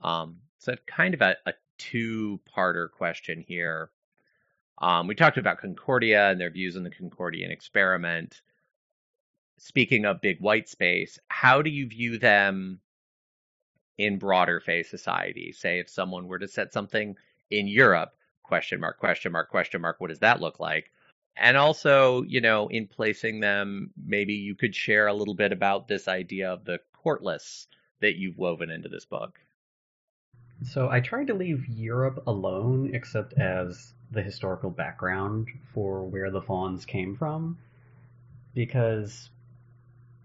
Um, 0.00 0.38
so 0.58 0.76
kind 0.86 1.12
of 1.12 1.20
a, 1.20 1.36
a 1.44 1.54
two-parter 1.76 2.88
question 2.90 3.44
here. 3.46 3.90
Um, 4.80 5.06
we 5.06 5.14
talked 5.14 5.38
about 5.38 5.58
Concordia 5.58 6.30
and 6.30 6.40
their 6.40 6.50
views 6.50 6.76
on 6.76 6.84
the 6.84 6.90
Concordian 6.90 7.50
experiment. 7.50 8.40
Speaking 9.58 10.04
of 10.04 10.20
big 10.20 10.40
white 10.40 10.68
space, 10.68 11.18
how 11.28 11.62
do 11.62 11.70
you 11.70 11.88
view 11.88 12.18
them 12.18 12.80
in 13.96 14.18
broader 14.18 14.60
Fey 14.60 14.84
society? 14.84 15.52
Say 15.52 15.80
if 15.80 15.88
someone 15.88 16.28
were 16.28 16.38
to 16.38 16.46
set 16.46 16.72
something 16.72 17.16
in 17.50 17.66
Europe, 17.66 18.14
question 18.44 18.80
mark, 18.80 18.98
question 18.98 19.32
mark, 19.32 19.50
question 19.50 19.80
mark, 19.80 19.96
what 19.98 20.10
does 20.10 20.20
that 20.20 20.40
look 20.40 20.60
like? 20.60 20.92
And 21.36 21.56
also, 21.56 22.22
you 22.22 22.40
know, 22.40 22.68
in 22.68 22.86
placing 22.86 23.40
them, 23.40 23.90
maybe 23.96 24.34
you 24.34 24.54
could 24.54 24.74
share 24.74 25.06
a 25.06 25.14
little 25.14 25.34
bit 25.34 25.52
about 25.52 25.88
this 25.88 26.08
idea 26.08 26.52
of 26.52 26.64
the 26.64 26.80
courtless 27.02 27.66
that 28.00 28.16
you've 28.16 28.38
woven 28.38 28.70
into 28.70 28.88
this 28.88 29.04
book. 29.04 29.38
So 30.64 30.88
I 30.88 31.00
tried 31.00 31.28
to 31.28 31.34
leave 31.34 31.68
Europe 31.68 32.24
alone, 32.26 32.90
except 32.92 33.34
as 33.34 33.94
the 34.10 34.22
historical 34.22 34.70
background 34.70 35.48
for 35.72 36.02
where 36.02 36.30
the 36.30 36.40
fawns 36.40 36.84
came 36.84 37.14
from 37.16 37.58
because 38.54 39.28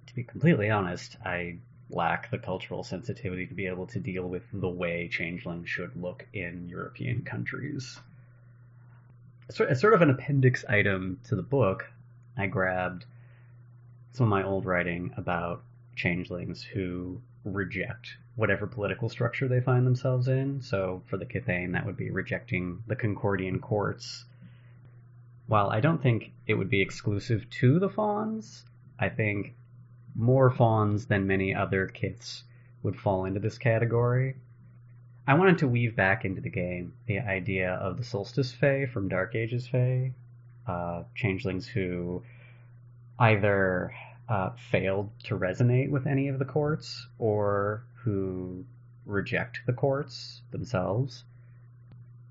to 0.07 0.15
be 0.15 0.23
completely 0.23 0.69
honest 0.69 1.17
i 1.25 1.57
lack 1.89 2.31
the 2.31 2.37
cultural 2.37 2.83
sensitivity 2.83 3.45
to 3.45 3.53
be 3.53 3.67
able 3.67 3.85
to 3.85 3.99
deal 3.99 4.27
with 4.27 4.43
the 4.53 4.69
way 4.69 5.07
changelings 5.07 5.69
should 5.69 5.95
look 5.95 6.25
in 6.33 6.67
european 6.67 7.21
countries. 7.23 7.99
As 9.49 9.79
sort 9.79 9.93
of 9.93 10.01
an 10.01 10.09
appendix 10.09 10.63
item 10.65 11.19
to 11.25 11.35
the 11.35 11.43
book 11.43 11.91
i 12.37 12.47
grabbed 12.47 13.05
some 14.13 14.25
of 14.25 14.29
my 14.29 14.43
old 14.43 14.65
writing 14.65 15.13
about 15.17 15.63
changelings 15.95 16.63
who 16.63 17.21
reject 17.45 18.17
whatever 18.35 18.65
political 18.65 19.09
structure 19.09 19.47
they 19.47 19.61
find 19.61 19.85
themselves 19.85 20.27
in. 20.27 20.61
So 20.61 21.03
for 21.07 21.17
the 21.17 21.25
Kithain, 21.25 21.73
that 21.73 21.85
would 21.85 21.97
be 21.97 22.09
rejecting 22.09 22.83
the 22.87 22.95
Concordian 22.95 23.61
courts. 23.61 24.25
While 25.47 25.69
I 25.69 25.81
don't 25.81 26.01
think 26.01 26.31
it 26.47 26.55
would 26.55 26.69
be 26.69 26.81
exclusive 26.81 27.49
to 27.49 27.79
the 27.79 27.89
fawns, 27.89 28.65
I 28.97 29.09
think 29.09 29.55
more 30.15 30.49
fawns 30.49 31.07
than 31.07 31.27
many 31.27 31.53
other 31.53 31.87
kiths 31.87 32.43
would 32.81 32.95
fall 32.95 33.25
into 33.25 33.39
this 33.39 33.57
category. 33.57 34.35
I 35.25 35.35
wanted 35.35 35.59
to 35.59 35.67
weave 35.67 35.95
back 35.95 36.25
into 36.25 36.41
the 36.41 36.49
game 36.49 36.93
the 37.05 37.19
idea 37.19 37.71
of 37.73 37.97
the 37.97 38.03
Solstice 38.03 38.51
Fae 38.51 38.85
from 38.85 39.07
Dark 39.07 39.35
Ages 39.35 39.67
Fae, 39.67 40.11
uh, 40.67 41.03
changelings 41.15 41.67
who 41.67 42.23
either 43.19 43.93
uh, 44.29 44.51
failed 44.71 45.09
to 45.23 45.37
resonate 45.37 45.89
with 45.89 46.07
any 46.07 46.27
of 46.27 46.39
the 46.39 46.45
courts 46.45 47.07
or 47.19 47.83
who 48.03 48.65
reject 49.05 49.61
the 49.65 49.73
courts 49.73 50.41
themselves. 50.51 51.23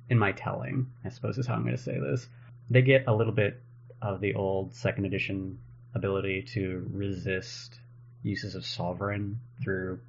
In 0.09 0.19
my 0.19 0.33
telling, 0.33 0.87
I 1.05 1.09
suppose 1.09 1.39
is 1.39 1.47
how 1.47 1.55
I'm 1.55 1.63
going 1.63 1.77
to 1.77 1.83
say 1.83 1.99
this, 1.99 2.29
they 2.71 2.83
get 2.83 3.05
a 3.07 3.15
little 3.15 3.33
bit 3.33 3.61
of 4.01 4.21
the 4.21 4.35
old 4.35 4.75
second 4.75 5.05
edition 5.05 5.59
ability 5.95 6.43
to 6.43 6.87
resist 6.93 7.79
uses 8.23 8.55
of 8.55 8.65
sovereign 8.65 9.41
through, 9.63 10.01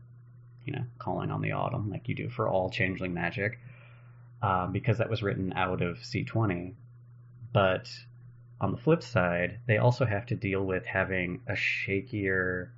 you 0.65 0.73
know, 0.73 0.83
calling 0.99 1.31
on 1.31 1.41
the 1.41 1.51
autumn 1.51 1.89
like 1.89 2.07
you 2.07 2.15
do 2.15 2.29
for 2.29 2.47
all 2.47 2.69
changeling 2.69 3.13
magic, 3.13 3.59
uh, 4.41 4.67
because 4.67 4.97
that 4.97 5.09
was 5.09 5.23
written 5.23 5.53
out 5.53 5.81
of 5.81 5.97
C20. 5.97 6.73
But 7.51 7.89
on 8.63 8.71
the 8.71 8.77
flip 8.77 9.03
side, 9.03 9.59
they 9.67 9.77
also 9.77 10.05
have 10.05 10.25
to 10.25 10.35
deal 10.35 10.65
with 10.65 10.85
having 10.85 11.41
a 11.47 11.53
shakier 11.53 12.69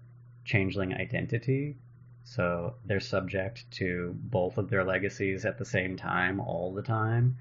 changeling 0.43 0.93
identity 0.93 1.77
so 2.27 2.73
they're 2.85 2.99
subject 2.99 3.69
to 3.69 4.15
both 4.17 4.57
of 4.57 4.67
their 4.71 4.83
legacies 4.83 5.45
at 5.45 5.59
the 5.59 5.65
same 5.65 5.95
time, 5.95 6.39
all 6.39 6.73
the 6.73 6.81
time. 6.81 7.37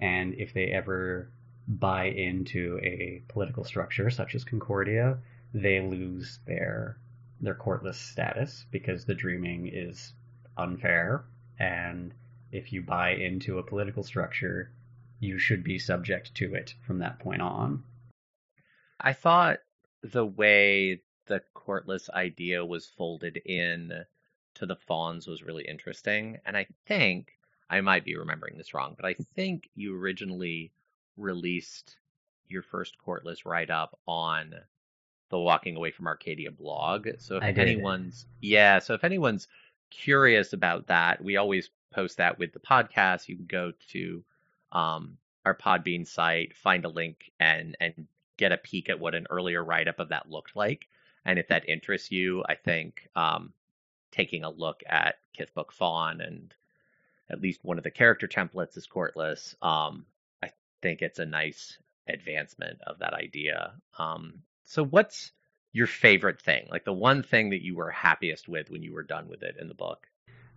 And 0.00 0.34
if 0.34 0.52
they 0.52 0.72
ever 0.72 1.30
buy 1.68 2.06
into 2.06 2.80
a 2.82 3.22
political 3.28 3.62
structure 3.62 4.10
such 4.10 4.34
as 4.34 4.42
Concordia, 4.42 5.18
they 5.54 5.80
lose 5.80 6.40
their 6.46 6.98
their 7.40 7.54
courtless 7.54 7.98
status 7.98 8.66
because 8.72 9.04
the 9.04 9.14
dreaming 9.14 9.68
is 9.68 10.14
unfair 10.56 11.24
and 11.58 12.12
if 12.50 12.72
you 12.72 12.82
buy 12.82 13.10
into 13.10 13.58
a 13.58 13.62
political 13.62 14.02
structure 14.02 14.72
you 15.20 15.38
should 15.38 15.64
be 15.64 15.78
subject 15.78 16.34
to 16.34 16.54
it 16.54 16.74
from 16.86 16.98
that 16.98 17.18
point 17.18 17.42
on 17.42 17.82
I 19.00 19.12
thought 19.12 19.58
the 20.02 20.24
way 20.24 21.00
the 21.26 21.42
courtless 21.54 22.10
idea 22.10 22.64
was 22.64 22.86
folded 22.86 23.38
in 23.44 24.04
to 24.54 24.66
the 24.66 24.76
fawns 24.76 25.26
was 25.26 25.42
really 25.42 25.64
interesting 25.64 26.38
and 26.44 26.56
I 26.56 26.66
think 26.86 27.32
I 27.70 27.80
might 27.80 28.04
be 28.04 28.16
remembering 28.16 28.56
this 28.56 28.74
wrong 28.74 28.94
but 28.96 29.06
I 29.06 29.16
think 29.34 29.68
you 29.74 29.96
originally 29.98 30.72
released 31.16 31.96
your 32.48 32.62
first 32.62 32.98
courtless 32.98 33.46
write 33.46 33.70
up 33.70 33.98
on 34.06 34.54
the 35.30 35.38
Walking 35.38 35.76
Away 35.76 35.90
from 35.90 36.06
Arcadia 36.06 36.50
blog. 36.50 37.08
So 37.18 37.36
if 37.36 37.42
I 37.42 37.52
did. 37.52 37.68
anyone's 37.68 38.26
yeah, 38.40 38.78
so 38.78 38.94
if 38.94 39.04
anyone's 39.04 39.48
curious 39.90 40.52
about 40.52 40.86
that, 40.88 41.22
we 41.22 41.36
always 41.36 41.70
post 41.92 42.18
that 42.18 42.38
with 42.38 42.52
the 42.52 42.60
podcast. 42.60 43.28
You 43.28 43.36
can 43.36 43.46
go 43.46 43.72
to 43.90 44.24
um, 44.74 45.18
our 45.44 45.54
Podbean 45.54 46.06
site, 46.06 46.56
find 46.56 46.84
a 46.84 46.88
link, 46.88 47.30
and 47.40 47.76
and 47.80 48.06
get 48.36 48.52
a 48.52 48.58
peek 48.58 48.88
at 48.88 48.98
what 49.00 49.14
an 49.14 49.26
earlier 49.30 49.64
write 49.64 49.88
up 49.88 50.00
of 50.00 50.08
that 50.08 50.30
looked 50.30 50.56
like. 50.56 50.88
And 51.24 51.38
if 51.38 51.48
that 51.48 51.68
interests 51.68 52.10
you, 52.10 52.44
I 52.48 52.54
think 52.56 53.08
um, 53.16 53.52
taking 54.10 54.44
a 54.44 54.50
look 54.50 54.82
at 54.86 55.16
Kithbook 55.38 55.72
Fawn 55.72 56.20
and 56.20 56.54
at 57.30 57.40
least 57.40 57.64
one 57.64 57.78
of 57.78 57.84
the 57.84 57.90
character 57.90 58.28
templates 58.28 58.76
is 58.76 58.86
courtless. 58.86 59.56
Um, 59.62 60.04
I 60.42 60.50
think 60.82 61.00
it's 61.00 61.18
a 61.18 61.26
nice 61.26 61.78
advancement 62.08 62.80
of 62.86 62.98
that 62.98 63.14
idea. 63.14 63.72
Um, 63.98 64.42
so, 64.66 64.84
what's 64.84 65.32
your 65.72 65.86
favorite 65.86 66.40
thing? 66.40 66.66
Like 66.70 66.84
the 66.84 66.92
one 66.92 67.22
thing 67.22 67.50
that 67.50 67.62
you 67.62 67.76
were 67.76 67.90
happiest 67.90 68.48
with 68.48 68.70
when 68.70 68.82
you 68.82 68.92
were 68.92 69.02
done 69.02 69.28
with 69.28 69.42
it 69.42 69.56
in 69.58 69.68
the 69.68 69.74
book? 69.74 70.06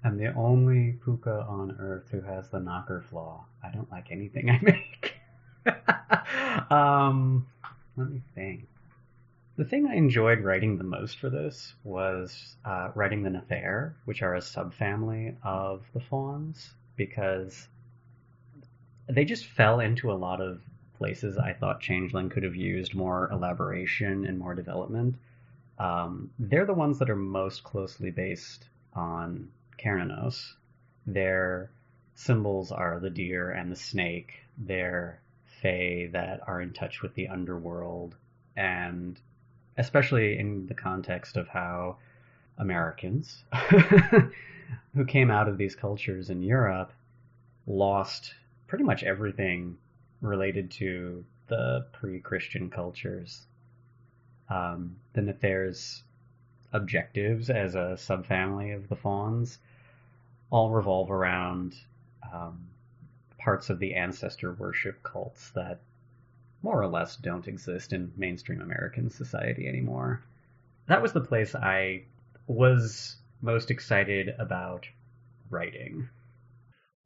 I'm 0.04 0.18
the 0.18 0.34
only 0.34 1.00
pooka 1.06 1.48
on 1.50 1.76
Earth 1.80 2.08
who 2.12 2.22
has 2.22 2.50
the 2.50 2.60
nocker 2.60 3.04
flaw. 3.04 3.46
I 3.64 3.72
don't 3.72 3.92
like 3.92 4.12
anything 4.12 4.50
I 4.52 4.60
make. 4.62 5.16
um, 6.72 7.48
let 7.96 8.10
me 8.10 8.22
think. 8.36 8.68
The 9.58 9.66
thing 9.66 9.88
I 9.88 9.96
enjoyed 9.96 10.42
writing 10.42 10.78
the 10.78 10.84
most 10.84 11.18
for 11.18 11.32
this 11.32 11.74
was 11.84 12.56
uh, 12.64 12.92
writing 12.94 13.24
the 13.24 13.32
Nether, 13.32 13.96
which 14.06 14.22
are 14.22 14.36
a 14.36 14.40
subfamily 14.40 15.36
of 15.44 15.84
the 15.94 16.00
fawns, 16.00 16.74
because 16.96 17.68
they 19.08 19.26
just 19.26 19.46
fell 19.46 19.80
into 19.80 20.12
a 20.12 20.14
lot 20.14 20.42
of 20.42 20.62
places 20.98 21.38
I 21.38 21.54
thought 21.54 21.80
Changeling 21.80 22.30
could 22.30 22.44
have 22.44 22.56
used 22.56 22.94
more 22.94 23.30
elaboration 23.32 24.26
and 24.26 24.38
more 24.38 24.54
development. 24.54 25.16
Um, 25.80 26.32
they're 26.38 26.66
the 26.66 26.74
ones 26.74 27.00
that 27.00 27.10
are 27.10 27.16
most 27.16 27.64
closely 27.64 28.12
based 28.12 28.68
on 28.94 29.50
Cernunnos. 29.78 30.54
Their 31.06 31.72
symbols 32.16 32.72
are 32.72 33.00
the 33.00 33.10
deer 33.10 33.52
and 33.52 33.72
the 33.72 33.76
snake. 33.76 34.34
They're 34.58 35.22
fae 35.62 36.10
that 36.12 36.42
are 36.48 36.62
in 36.62 36.74
touch 36.74 37.02
with 37.02 37.14
the 37.16 37.28
underworld, 37.28 38.16
and 38.56 39.20
especially 39.78 40.38
in 40.38 40.68
the 40.68 40.74
context 40.74 41.38
of 41.38 41.48
how 41.48 41.98
Americans 42.58 43.44
who 44.94 45.06
came 45.06 45.32
out 45.32 45.48
of 45.48 45.58
these 45.58 45.76
cultures 45.76 46.30
in 46.30 46.42
Europe 46.42 46.92
lost 47.68 48.34
pretty 48.68 48.84
much 48.84 49.04
everything 49.04 49.78
related 50.22 50.72
to 50.72 51.24
the 51.48 51.86
pre-Christian 51.94 52.70
cultures. 52.70 53.46
Um, 54.50 54.96
the 55.14 55.22
Nether's 55.22 56.04
objectives 56.74 57.50
as 57.50 57.76
a 57.76 57.96
subfamily 57.98 58.76
of 58.76 58.90
the 58.90 58.96
Fawns 58.96 59.60
all 60.50 60.70
revolve 60.70 61.12
around 61.12 61.76
um, 62.34 62.68
parts 63.38 63.70
of 63.70 63.80
the 63.80 63.96
ancestor 63.96 64.54
worship 64.54 65.02
cults 65.04 65.52
that 65.52 65.80
more 66.64 66.82
or 66.82 66.88
less 66.88 67.16
don't 67.18 67.48
exist 67.48 67.94
in 67.94 68.12
mainstream 68.18 68.62
American 68.62 69.10
society 69.10 69.68
anymore. 69.68 70.22
That 70.88 71.02
was 71.02 71.14
the 71.14 71.22
place 71.22 71.54
I 71.54 72.04
was 72.48 73.18
most 73.42 73.72
excited 73.72 74.34
about 74.40 74.88
writing. 75.50 76.10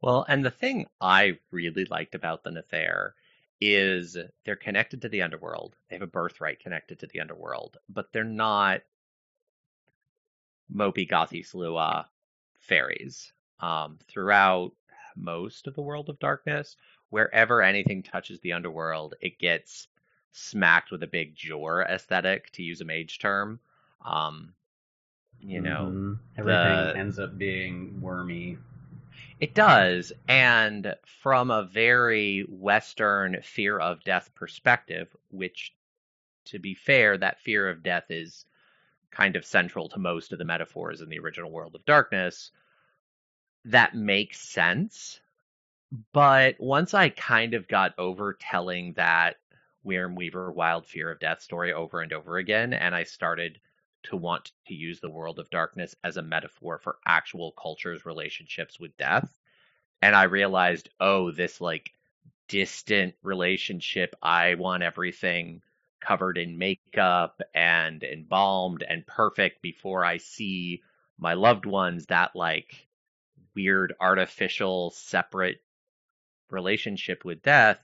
Well, 0.00 0.24
and 0.28 0.44
the 0.44 0.50
thing 0.50 0.86
I 1.00 1.38
really 1.50 1.84
liked 1.84 2.14
about 2.14 2.42
the 2.42 2.50
Nether 2.50 3.14
is 3.60 4.16
they're 4.44 4.56
connected 4.56 5.02
to 5.02 5.08
the 5.08 5.22
underworld. 5.22 5.76
They 5.88 5.96
have 5.96 6.02
a 6.02 6.08
birthright 6.08 6.58
connected 6.60 7.00
to 7.00 7.06
the 7.06 7.20
underworld, 7.20 7.76
but 7.88 8.12
they're 8.12 8.24
not 8.24 8.82
mopey 10.74 11.08
gothy 11.08 11.46
sluagh 11.46 12.06
fairies. 12.62 13.32
Um, 13.60 13.98
throughout 14.08 14.72
most 15.14 15.66
of 15.66 15.74
the 15.74 15.82
world 15.82 16.08
of 16.08 16.18
darkness, 16.18 16.76
wherever 17.10 17.62
anything 17.62 18.02
touches 18.02 18.40
the 18.40 18.52
underworld, 18.52 19.14
it 19.20 19.38
gets 19.38 19.86
smacked 20.32 20.90
with 20.90 21.02
a 21.02 21.06
big 21.06 21.36
Jhor 21.36 21.88
aesthetic, 21.88 22.50
to 22.52 22.62
use 22.62 22.80
a 22.80 22.84
mage 22.84 23.18
term. 23.18 23.60
Um, 24.04 24.54
you 25.40 25.60
know, 25.60 25.86
mm-hmm. 25.86 26.12
everything 26.36 26.94
the, 26.94 26.94
ends 26.96 27.18
up 27.18 27.36
being 27.36 28.00
wormy 28.00 28.58
it 29.42 29.54
does. 29.54 30.12
And 30.28 30.94
from 31.04 31.50
a 31.50 31.64
very 31.64 32.46
Western 32.48 33.42
fear 33.42 33.76
of 33.76 34.04
death 34.04 34.30
perspective, 34.36 35.08
which, 35.30 35.74
to 36.46 36.60
be 36.60 36.74
fair, 36.74 37.18
that 37.18 37.40
fear 37.40 37.68
of 37.68 37.82
death 37.82 38.04
is 38.08 38.44
kind 39.12 39.36
of 39.36 39.44
central 39.44 39.88
to 39.90 39.98
most 39.98 40.32
of 40.32 40.38
the 40.38 40.44
metaphors 40.44 41.00
in 41.00 41.08
the 41.08 41.18
original 41.18 41.50
World 41.50 41.74
of 41.74 41.84
Darkness, 41.84 42.50
that 43.66 43.94
makes 43.94 44.40
sense. 44.40 45.20
But 46.12 46.56
once 46.58 46.94
I 46.94 47.10
kind 47.10 47.54
of 47.54 47.68
got 47.68 47.98
over 47.98 48.36
telling 48.40 48.94
that 48.94 49.36
Wyrmweaver 49.84 50.54
Wyld 50.54 50.86
Fear 50.86 51.12
of 51.12 51.20
Death 51.20 51.42
story 51.42 51.72
over 51.72 52.00
and 52.00 52.12
over 52.12 52.38
again, 52.38 52.72
and 52.72 52.94
I 52.94 53.04
started 53.04 53.60
to 54.04 54.16
want 54.16 54.52
to 54.66 54.74
use 54.74 55.00
the 55.00 55.10
world 55.10 55.38
of 55.38 55.50
darkness 55.50 55.94
as 56.02 56.16
a 56.16 56.22
metaphor 56.22 56.78
for 56.78 56.96
actual 57.06 57.52
cultures' 57.52 58.06
relationships 58.06 58.80
with 58.80 58.96
death. 58.96 59.32
And 60.00 60.16
I 60.16 60.24
realized, 60.24 60.88
oh, 60.98 61.30
this 61.30 61.60
like 61.60 61.92
distant 62.48 63.14
relationship, 63.22 64.14
I 64.22 64.54
want 64.54 64.82
everything 64.82 65.62
covered 66.02 66.36
in 66.36 66.58
makeup 66.58 67.40
and 67.54 68.02
embalmed 68.02 68.82
and 68.82 69.06
perfect 69.06 69.62
before 69.62 70.04
I 70.04 70.18
see 70.18 70.82
my 71.18 71.34
loved 71.34 71.66
ones, 71.66 72.06
that 72.06 72.36
like 72.36 72.86
weird 73.54 73.94
artificial 74.00 74.90
separate 74.90 75.60
relationship 76.50 77.24
with 77.24 77.42
death 77.42 77.78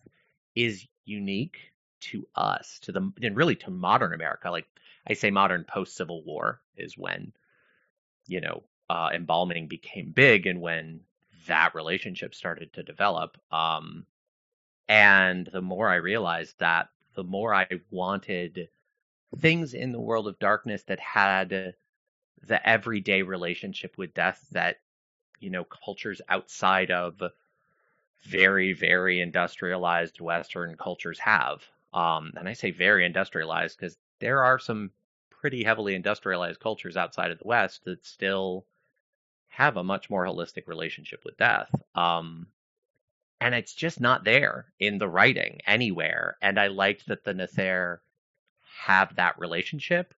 is 0.54 0.86
unique 1.04 1.58
to 2.00 2.26
us, 2.34 2.78
to 2.80 2.92
the 2.92 3.12
and 3.22 3.36
really 3.36 3.56
to 3.56 3.70
modern 3.70 4.12
America. 4.12 4.50
Like 4.50 4.66
I 5.06 5.14
say 5.14 5.30
modern 5.30 5.64
post 5.64 5.96
Civil 5.96 6.22
War 6.24 6.60
is 6.76 6.98
when, 6.98 7.32
you 8.26 8.40
know, 8.40 8.62
uh, 8.90 9.10
embalming 9.14 9.68
became 9.68 10.12
big 10.12 10.46
and 10.46 10.60
when 10.60 11.00
that 11.46 11.74
relationship 11.74 12.34
started 12.34 12.72
to 12.74 12.82
develop. 12.82 13.38
Um, 13.50 14.06
and 14.88 15.48
the 15.52 15.62
more 15.62 15.88
I 15.88 15.96
realized 15.96 16.58
that, 16.58 16.88
the 17.18 17.24
more 17.24 17.52
I 17.52 17.66
wanted 17.90 18.68
things 19.40 19.74
in 19.74 19.90
the 19.90 19.98
world 20.00 20.28
of 20.28 20.38
darkness 20.38 20.84
that 20.84 21.00
had 21.00 21.74
the 22.46 22.68
everyday 22.68 23.22
relationship 23.22 23.98
with 23.98 24.14
death 24.14 24.46
that, 24.52 24.76
you 25.40 25.50
know, 25.50 25.64
cultures 25.64 26.20
outside 26.28 26.92
of 26.92 27.20
very, 28.22 28.72
very 28.72 29.20
industrialized 29.20 30.20
Western 30.20 30.76
cultures 30.76 31.18
have. 31.18 31.64
Um, 31.92 32.34
and 32.36 32.48
I 32.48 32.52
say 32.52 32.70
very 32.70 33.04
industrialized 33.04 33.76
because 33.76 33.98
there 34.20 34.44
are 34.44 34.60
some 34.60 34.92
pretty 35.28 35.64
heavily 35.64 35.96
industrialized 35.96 36.60
cultures 36.60 36.96
outside 36.96 37.32
of 37.32 37.40
the 37.40 37.48
West 37.48 37.84
that 37.84 38.06
still 38.06 38.64
have 39.48 39.76
a 39.76 39.82
much 39.82 40.08
more 40.08 40.24
holistic 40.24 40.68
relationship 40.68 41.24
with 41.24 41.36
death. 41.36 41.68
Um, 41.96 42.46
and 43.40 43.54
it's 43.54 43.72
just 43.72 44.00
not 44.00 44.24
there 44.24 44.66
in 44.78 44.98
the 44.98 45.08
writing 45.08 45.60
anywhere. 45.66 46.36
And 46.42 46.58
I 46.58 46.68
liked 46.68 47.06
that 47.08 47.24
the 47.24 47.34
Nether 47.34 48.00
have 48.84 49.16
that 49.16 49.38
relationship, 49.38 50.14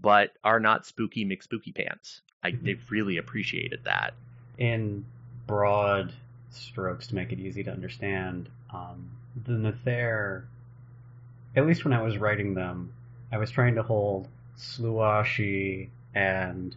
but 0.00 0.32
are 0.44 0.60
not 0.60 0.86
spooky 0.86 1.24
McSpooky 1.24 1.74
pants. 1.74 2.22
I 2.42 2.52
mm-hmm. 2.52 2.72
really 2.88 3.16
appreciated 3.16 3.80
that. 3.84 4.14
In 4.58 5.04
broad 5.46 6.12
strokes, 6.50 7.08
to 7.08 7.14
make 7.14 7.32
it 7.32 7.40
easy 7.40 7.64
to 7.64 7.70
understand, 7.70 8.48
um, 8.72 9.10
the 9.46 9.52
Nether, 9.52 10.46
at 11.56 11.66
least 11.66 11.84
when 11.84 11.92
I 11.92 12.02
was 12.02 12.18
writing 12.18 12.54
them, 12.54 12.92
I 13.32 13.38
was 13.38 13.50
trying 13.50 13.76
to 13.76 13.82
hold 13.82 14.28
Sluashi 14.58 15.88
and 16.14 16.74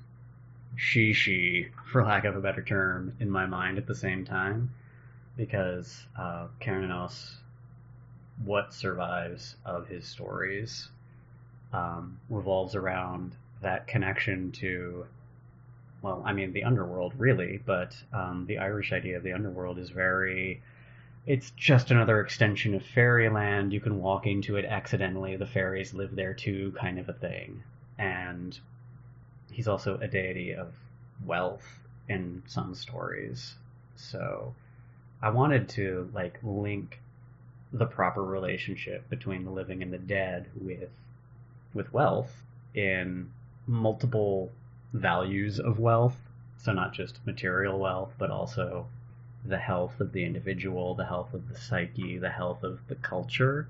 Shishi, 0.78 1.70
for 1.92 2.04
lack 2.04 2.26
of 2.26 2.36
a 2.36 2.42
better 2.42 2.64
term, 2.64 3.14
in 3.20 3.30
my 3.30 3.46
mind 3.46 3.78
at 3.78 3.88
the 3.88 3.96
same 3.96 4.26
time, 4.26 4.72
because 5.36 6.06
uh, 6.18 6.48
Cernunnos, 6.62 7.36
what 8.44 8.74
survives 8.74 9.56
of 9.66 9.88
his 9.88 10.06
stories, 10.06 10.90
um, 11.72 12.20
revolves 12.30 12.76
around 12.76 13.36
that 13.62 13.88
connection 13.88 14.52
to, 14.52 15.06
well, 16.02 16.22
I 16.26 16.34
mean, 16.34 16.54
the 16.54 16.64
underworld, 16.64 17.14
really, 17.18 17.60
but 17.66 17.96
um, 18.14 18.46
the 18.48 18.60
Irish 18.60 18.94
idea 18.94 19.18
of 19.18 19.24
the 19.24 19.34
underworld 19.34 19.80
is 19.80 19.90
very. 19.90 20.62
It's 21.26 21.52
just 21.52 21.90
another 21.90 22.20
extension 22.20 22.76
of 22.76 22.86
fairyland. 22.86 23.72
You 23.72 23.80
can 23.80 24.02
walk 24.02 24.28
into 24.28 24.58
it 24.58 24.66
accidentally. 24.66 25.38
The 25.38 25.46
fairies 25.46 25.94
live 25.94 26.16
there 26.16 26.34
too, 26.34 26.74
kind 26.78 27.00
of 27.00 27.08
a 27.08 27.14
thing. 27.14 27.64
And 27.98 28.60
he's 29.50 29.70
also 29.70 29.98
a 30.00 30.08
deity 30.08 30.54
of 30.54 30.74
wealth 31.26 31.66
in 32.10 32.44
some 32.46 32.76
stories. 32.76 33.56
So 33.96 34.54
I 35.24 35.30
wanted 35.30 35.70
to 35.70 36.12
like 36.14 36.38
link 36.44 37.00
the 37.72 37.86
proper 37.86 38.22
relationship 38.22 39.10
between 39.10 39.46
the 39.46 39.52
living 39.52 39.82
and 39.82 39.94
the 39.94 39.98
dead 39.98 40.50
with 40.54 40.90
with 41.74 41.94
wealth 41.94 42.44
in 42.76 43.32
multiple 43.66 44.52
values 44.92 45.62
of 45.62 45.80
wealth. 45.80 46.18
So 46.58 46.74
not 46.74 46.94
just 46.94 47.26
material 47.26 47.80
wealth, 47.80 48.12
but 48.18 48.32
also 48.32 48.88
the 49.46 49.58
health 49.58 50.02
of 50.02 50.12
the 50.12 50.26
individual, 50.26 50.94
the 50.94 51.06
health 51.06 51.34
of 51.34 51.48
the 51.48 51.58
psyche, 51.58 52.18
the 52.18 52.30
health 52.30 52.62
of 52.62 52.82
the 52.90 52.96
culture. 52.96 53.70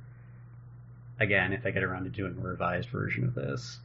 Again, 1.19 1.53
if 1.53 1.67
I 1.67 1.71
get 1.71 1.83
around 1.83 2.05
to 2.05 2.09
doing 2.09 2.35
a 2.35 2.41
revised 2.41 2.89
version 2.89 3.25
of 3.25 3.35
this, 3.35 3.77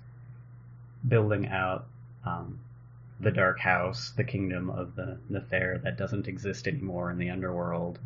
building 1.07 1.49
out 1.49 1.87
um, 2.25 2.61
the 3.21 3.31
dark 3.31 3.59
house, 3.59 4.11
the 4.13 4.25
kingdom 4.25 4.71
of 4.71 4.95
the 4.95 5.19
Nether 5.29 5.81
that 5.83 5.97
doesn't 5.97 6.29
exist 6.29 6.69
anymore 6.69 7.11
in 7.11 7.19
the 7.19 7.31
underworld, 7.31 7.99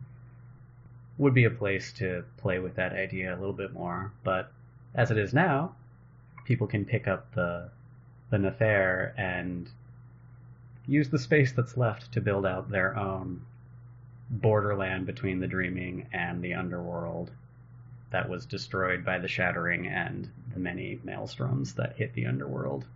would 1.19 1.35
be 1.35 1.45
a 1.45 1.51
place 1.51 1.93
to 1.93 2.25
play 2.39 2.59
with 2.59 2.75
that 2.77 2.93
idea 2.93 3.35
a 3.35 3.39
little 3.39 3.53
bit 3.53 3.73
more. 3.73 4.13
But 4.25 4.51
as 4.95 5.11
it 5.11 5.19
is 5.19 5.35
now, 5.35 5.75
people 6.45 6.67
can 6.67 6.85
pick 6.85 7.07
up 7.07 7.33
the 7.35 7.71
the 8.31 8.39
Nether 8.39 9.15
and 9.19 9.69
use 10.87 11.11
the 11.11 11.19
space 11.19 11.53
that's 11.53 11.77
left 11.77 12.13
to 12.13 12.21
build 12.21 12.47
out 12.47 12.71
their 12.71 12.97
own 12.97 13.43
borderland 14.31 15.05
between 15.05 15.41
the 15.41 15.47
dreaming 15.47 16.07
and 16.13 16.43
the 16.43 16.55
underworld 16.55 17.31
that 18.11 18.29
was 18.29 18.47
destroyed 18.47 19.05
by 19.05 19.19
the 19.19 19.29
shattering 19.29 19.87
and 19.87 20.31
the 20.55 20.61
many 20.61 20.99
maelstroms 21.05 21.75
that 21.75 21.97
hit 21.97 22.15
the 22.15 22.27
underworld. 22.27 22.87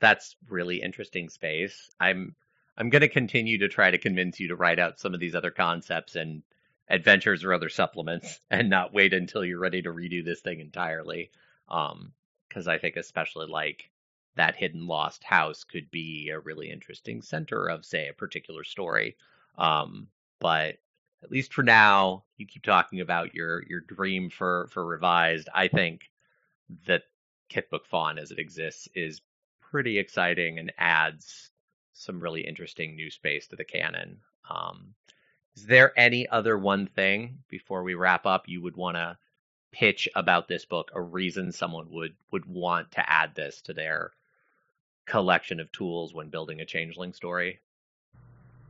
That's 0.00 0.36
really 0.48 0.82
interesting 0.82 1.28
space. 1.28 1.90
I'm 2.00 2.34
I'm 2.76 2.90
going 2.90 3.02
to 3.02 3.08
continue 3.08 3.58
to 3.58 3.68
try 3.68 3.90
to 3.90 3.98
convince 3.98 4.40
you 4.40 4.48
to 4.48 4.56
write 4.56 4.80
out 4.80 4.98
some 4.98 5.14
of 5.14 5.20
these 5.20 5.34
other 5.34 5.52
concepts 5.52 6.16
and 6.16 6.42
adventures 6.88 7.44
or 7.44 7.54
other 7.54 7.68
supplements 7.68 8.40
and 8.50 8.68
not 8.68 8.92
wait 8.92 9.12
until 9.14 9.44
you're 9.44 9.60
ready 9.60 9.82
to 9.82 9.90
redo 9.90 10.24
this 10.24 10.40
thing 10.40 10.60
entirely. 10.60 11.30
Um, 11.68 12.12
because 12.48 12.68
I 12.68 12.78
think 12.78 12.96
especially 12.96 13.46
like 13.46 13.90
that 14.36 14.54
hidden 14.54 14.86
lost 14.86 15.24
house 15.24 15.64
could 15.64 15.90
be 15.90 16.30
a 16.30 16.38
really 16.38 16.70
interesting 16.70 17.22
center 17.22 17.66
of 17.66 17.84
say 17.84 18.08
a 18.08 18.12
particular 18.12 18.64
story. 18.64 19.16
Um, 19.58 20.08
but 20.40 20.76
at 21.22 21.30
least 21.30 21.52
for 21.52 21.62
now, 21.62 22.24
you 22.36 22.46
keep 22.46 22.62
talking 22.62 23.00
about 23.00 23.34
your 23.34 23.62
your 23.66 23.80
dream 23.80 24.30
for 24.30 24.68
for 24.70 24.84
revised. 24.84 25.48
I 25.54 25.68
think 25.68 26.02
that 26.86 27.02
Kithbook 27.50 27.86
Fawn 27.86 28.18
as 28.18 28.30
it 28.30 28.38
exists 28.38 28.88
is 28.94 29.20
pretty 29.74 29.98
exciting 29.98 30.60
and 30.60 30.72
adds 30.78 31.50
some 31.94 32.20
really 32.20 32.42
interesting 32.42 32.94
new 32.94 33.10
space 33.10 33.48
to 33.48 33.56
the 33.56 33.64
canon. 33.64 34.18
Um, 34.48 34.94
is 35.56 35.66
there 35.66 35.92
any 35.98 36.28
other 36.28 36.56
one 36.56 36.86
thing 36.86 37.38
before 37.48 37.82
we 37.82 37.94
wrap 37.94 38.24
up 38.24 38.44
you 38.46 38.62
would 38.62 38.76
want 38.76 38.96
to 38.96 39.18
pitch 39.72 40.08
about 40.14 40.46
this 40.46 40.64
book 40.64 40.92
a 40.94 41.02
reason 41.02 41.50
someone 41.50 41.90
would 41.90 42.14
would 42.30 42.46
want 42.46 42.92
to 42.92 43.10
add 43.10 43.34
this 43.34 43.62
to 43.62 43.72
their 43.72 44.12
collection 45.06 45.58
of 45.58 45.72
tools 45.72 46.14
when 46.14 46.28
building 46.28 46.60
a 46.60 46.64
changeling 46.64 47.12
story 47.12 47.58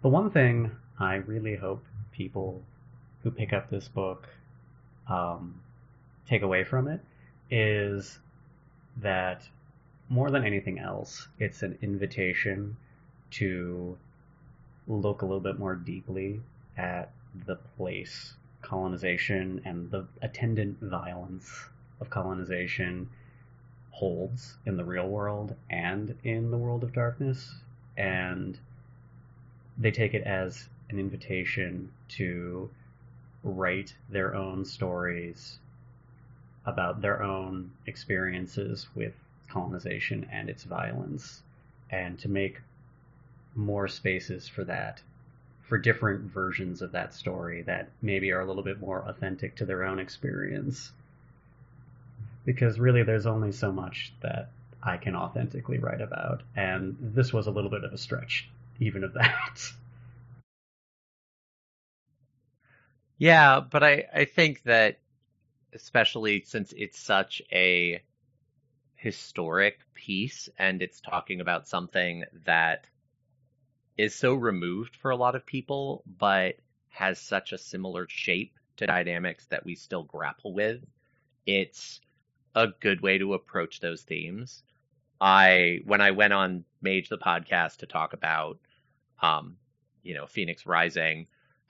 the 0.01 0.09
one 0.09 0.31
thing 0.31 0.71
i 0.99 1.17
really 1.17 1.55
hope 1.55 1.85
people 2.13 2.63
who 3.23 3.31
pick 3.31 3.53
up 3.53 3.69
this 3.69 3.89
book 3.89 4.27
um, 5.11 5.61
take 6.27 6.41
away 6.41 6.65
from 6.65 6.89
it 6.89 7.03
is 7.51 8.19
that 8.97 9.43
more 10.09 10.31
than 10.31 10.45
anything 10.45 10.79
else 10.79 11.29
it's 11.39 11.63
an 11.63 11.79
invitation 11.83 12.77
to 13.31 13.97
look 14.87 15.23
a 15.23 15.25
little 15.25 15.41
bit 15.41 15.59
more 15.59 15.75
deeply 15.75 16.41
at 16.77 17.11
the 17.47 17.57
place 17.77 18.35
colonization 18.65 19.61
and 19.65 19.91
the 19.91 20.07
attendant 20.23 20.79
violence 20.81 21.67
of 22.01 22.11
colonization 22.11 23.09
holds 23.91 24.57
in 24.67 24.77
the 24.77 24.85
real 24.85 25.09
world 25.09 25.55
and 25.71 26.17
in 26.25 26.51
the 26.51 26.59
world 26.59 26.83
of 26.83 26.93
darkness. 26.93 27.55
And 27.97 28.59
they 29.79 29.91
take 29.91 30.15
it 30.15 30.25
as 30.25 30.69
an 30.91 30.99
invitation 30.99 31.93
to 32.09 32.71
write 33.43 33.95
their 34.09 34.35
own 34.35 34.65
stories 34.65 35.59
about 36.67 37.03
their 37.03 37.23
own 37.23 37.71
experiences 37.87 38.89
with 38.95 39.15
colonization 39.55 40.29
and 40.31 40.51
its 40.51 40.65
violence, 40.65 41.43
and 41.91 42.19
to 42.19 42.29
make 42.29 42.61
more 43.55 43.89
spaces 43.89 44.49
for 44.49 44.65
that 44.65 45.01
for 45.63 45.79
different 45.79 46.23
versions 46.23 46.83
of 46.83 46.93
that 46.93 47.15
story 47.15 47.63
that 47.63 47.89
maybe 48.03 48.33
are 48.33 48.41
a 48.41 48.47
little 48.47 48.63
bit 48.63 48.81
more 48.81 49.03
authentic 49.09 49.57
to 49.57 49.65
their 49.65 49.85
own 49.85 49.99
experience. 49.99 50.93
Because 52.45 52.79
really, 52.79 53.03
there's 53.03 53.27
only 53.27 53.53
so 53.53 53.73
much 53.73 54.13
that 54.21 54.51
I 54.83 54.99
can 54.99 55.17
authentically 55.17 55.79
write 55.79 56.03
about, 56.03 56.43
and 56.55 56.97
this 57.01 57.33
was 57.33 57.47
a 57.47 57.51
little 57.51 57.71
bit 57.71 57.85
of 57.85 57.93
a 57.95 57.99
stretch, 57.99 58.51
even 58.81 59.05
of 59.05 59.15
that. 59.15 59.61
Yeah, 63.17 63.61
but 63.61 63.83
I, 63.83 64.07
I 64.13 64.25
think 64.25 64.65
that, 64.65 64.99
especially 65.73 66.43
since 66.45 66.75
it's 66.77 66.99
such 66.99 67.41
a 67.53 68.03
historic 69.05 69.81
piece 69.93 70.49
and 70.59 70.81
it's 70.81 70.99
talking 70.99 71.43
about 71.43 71.69
something 71.69 72.25
that 72.47 72.87
is 73.99 74.15
so 74.15 74.33
removed 74.33 74.97
for 74.97 75.11
a 75.11 75.17
lot 75.17 75.35
of 75.35 75.45
people, 75.45 76.03
but 76.19 76.57
has 76.89 77.19
such 77.19 77.53
a 77.53 77.59
similar 77.59 78.07
shape 78.09 78.59
to 78.79 78.87
dynamics 78.87 79.45
that 79.51 79.63
we 79.63 79.75
still 79.75 80.05
grapple 80.05 80.55
with. 80.55 80.81
It's 81.45 82.01
a 82.55 82.69
good 82.81 83.03
way 83.03 83.19
to 83.19 83.35
approach 83.35 83.81
those 83.81 84.01
themes. 84.01 84.63
I 85.21 85.81
when 85.85 86.01
I 86.01 86.13
went 86.13 86.33
on 86.33 86.65
Mage 86.81 87.11
the 87.11 87.19
podcast 87.19 87.77
to 87.79 87.87
talk 87.87 88.15
about 88.15 88.59
um, 89.21 89.59
you 90.03 90.15
know, 90.15 90.27
Phoenix 90.27 90.65
Rising, 90.65 91.27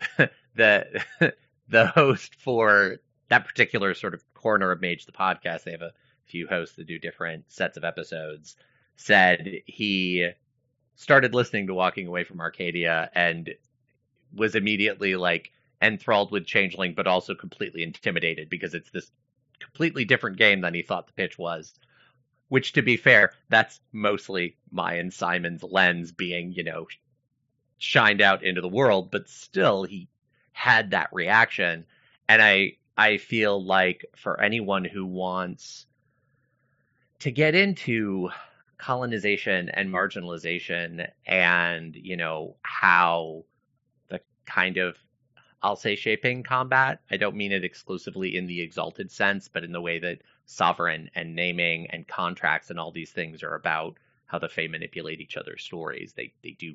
the 0.54 1.04
the 1.68 1.86
host 1.88 2.36
for 2.36 2.98
that 3.28 3.44
particular 3.44 3.92
sort 3.94 4.14
of 4.14 4.22
corner 4.34 4.70
of 4.70 4.80
Mage 4.80 5.04
the 5.04 5.12
podcast, 5.12 5.64
they 5.64 5.72
have 5.72 5.82
a 5.82 5.92
few 6.26 6.46
hosts 6.46 6.76
that 6.76 6.86
do 6.86 6.98
different 6.98 7.50
sets 7.50 7.76
of 7.76 7.84
episodes, 7.84 8.56
said 8.96 9.60
he 9.66 10.30
started 10.96 11.34
listening 11.34 11.66
to 11.66 11.74
Walking 11.74 12.06
Away 12.06 12.24
from 12.24 12.40
Arcadia 12.40 13.10
and 13.14 13.54
was 14.34 14.54
immediately 14.54 15.16
like 15.16 15.52
enthralled 15.82 16.30
with 16.30 16.46
Changeling, 16.46 16.94
but 16.94 17.06
also 17.06 17.34
completely 17.34 17.82
intimidated 17.82 18.48
because 18.48 18.74
it's 18.74 18.90
this 18.90 19.10
completely 19.60 20.04
different 20.04 20.36
game 20.36 20.60
than 20.60 20.74
he 20.74 20.82
thought 20.82 21.06
the 21.06 21.12
pitch 21.12 21.38
was. 21.38 21.74
Which, 22.48 22.72
to 22.74 22.82
be 22.82 22.96
fair, 22.96 23.32
that's 23.48 23.80
mostly 23.92 24.56
my 24.70 24.94
and 24.94 25.12
Simon's 25.12 25.62
lens 25.62 26.12
being, 26.12 26.52
you 26.52 26.62
know, 26.62 26.86
shined 27.78 28.20
out 28.20 28.44
into 28.44 28.60
the 28.60 28.68
world, 28.68 29.10
but 29.10 29.28
still 29.28 29.84
he 29.84 30.08
had 30.52 30.90
that 30.90 31.08
reaction. 31.12 31.86
And 32.28 32.40
I 32.42 32.76
I 32.96 33.16
feel 33.16 33.62
like 33.62 34.04
for 34.14 34.40
anyone 34.40 34.84
who 34.84 35.04
wants 35.04 35.86
to 37.20 37.30
get 37.30 37.54
into 37.54 38.30
colonization 38.78 39.68
and 39.70 39.88
marginalization 39.88 41.08
and 41.26 41.96
you 41.96 42.16
know 42.16 42.56
how 42.62 43.44
the 44.08 44.20
kind 44.44 44.76
of 44.76 44.96
I'll 45.62 45.76
say 45.76 45.96
shaping 45.96 46.42
combat. 46.42 47.00
I 47.10 47.16
don't 47.16 47.36
mean 47.36 47.50
it 47.50 47.64
exclusively 47.64 48.36
in 48.36 48.46
the 48.46 48.60
exalted 48.60 49.10
sense, 49.10 49.48
but 49.48 49.64
in 49.64 49.72
the 49.72 49.80
way 49.80 49.98
that 49.98 50.20
sovereign 50.44 51.08
and 51.14 51.34
naming 51.34 51.86
and 51.86 52.06
contracts 52.06 52.68
and 52.68 52.78
all 52.78 52.92
these 52.92 53.12
things 53.12 53.42
are 53.42 53.54
about 53.54 53.96
how 54.26 54.38
the 54.38 54.48
Fae 54.48 54.68
manipulate 54.68 55.20
each 55.20 55.38
other's 55.38 55.64
stories. 55.64 56.12
They 56.12 56.34
they 56.42 56.50
do 56.50 56.74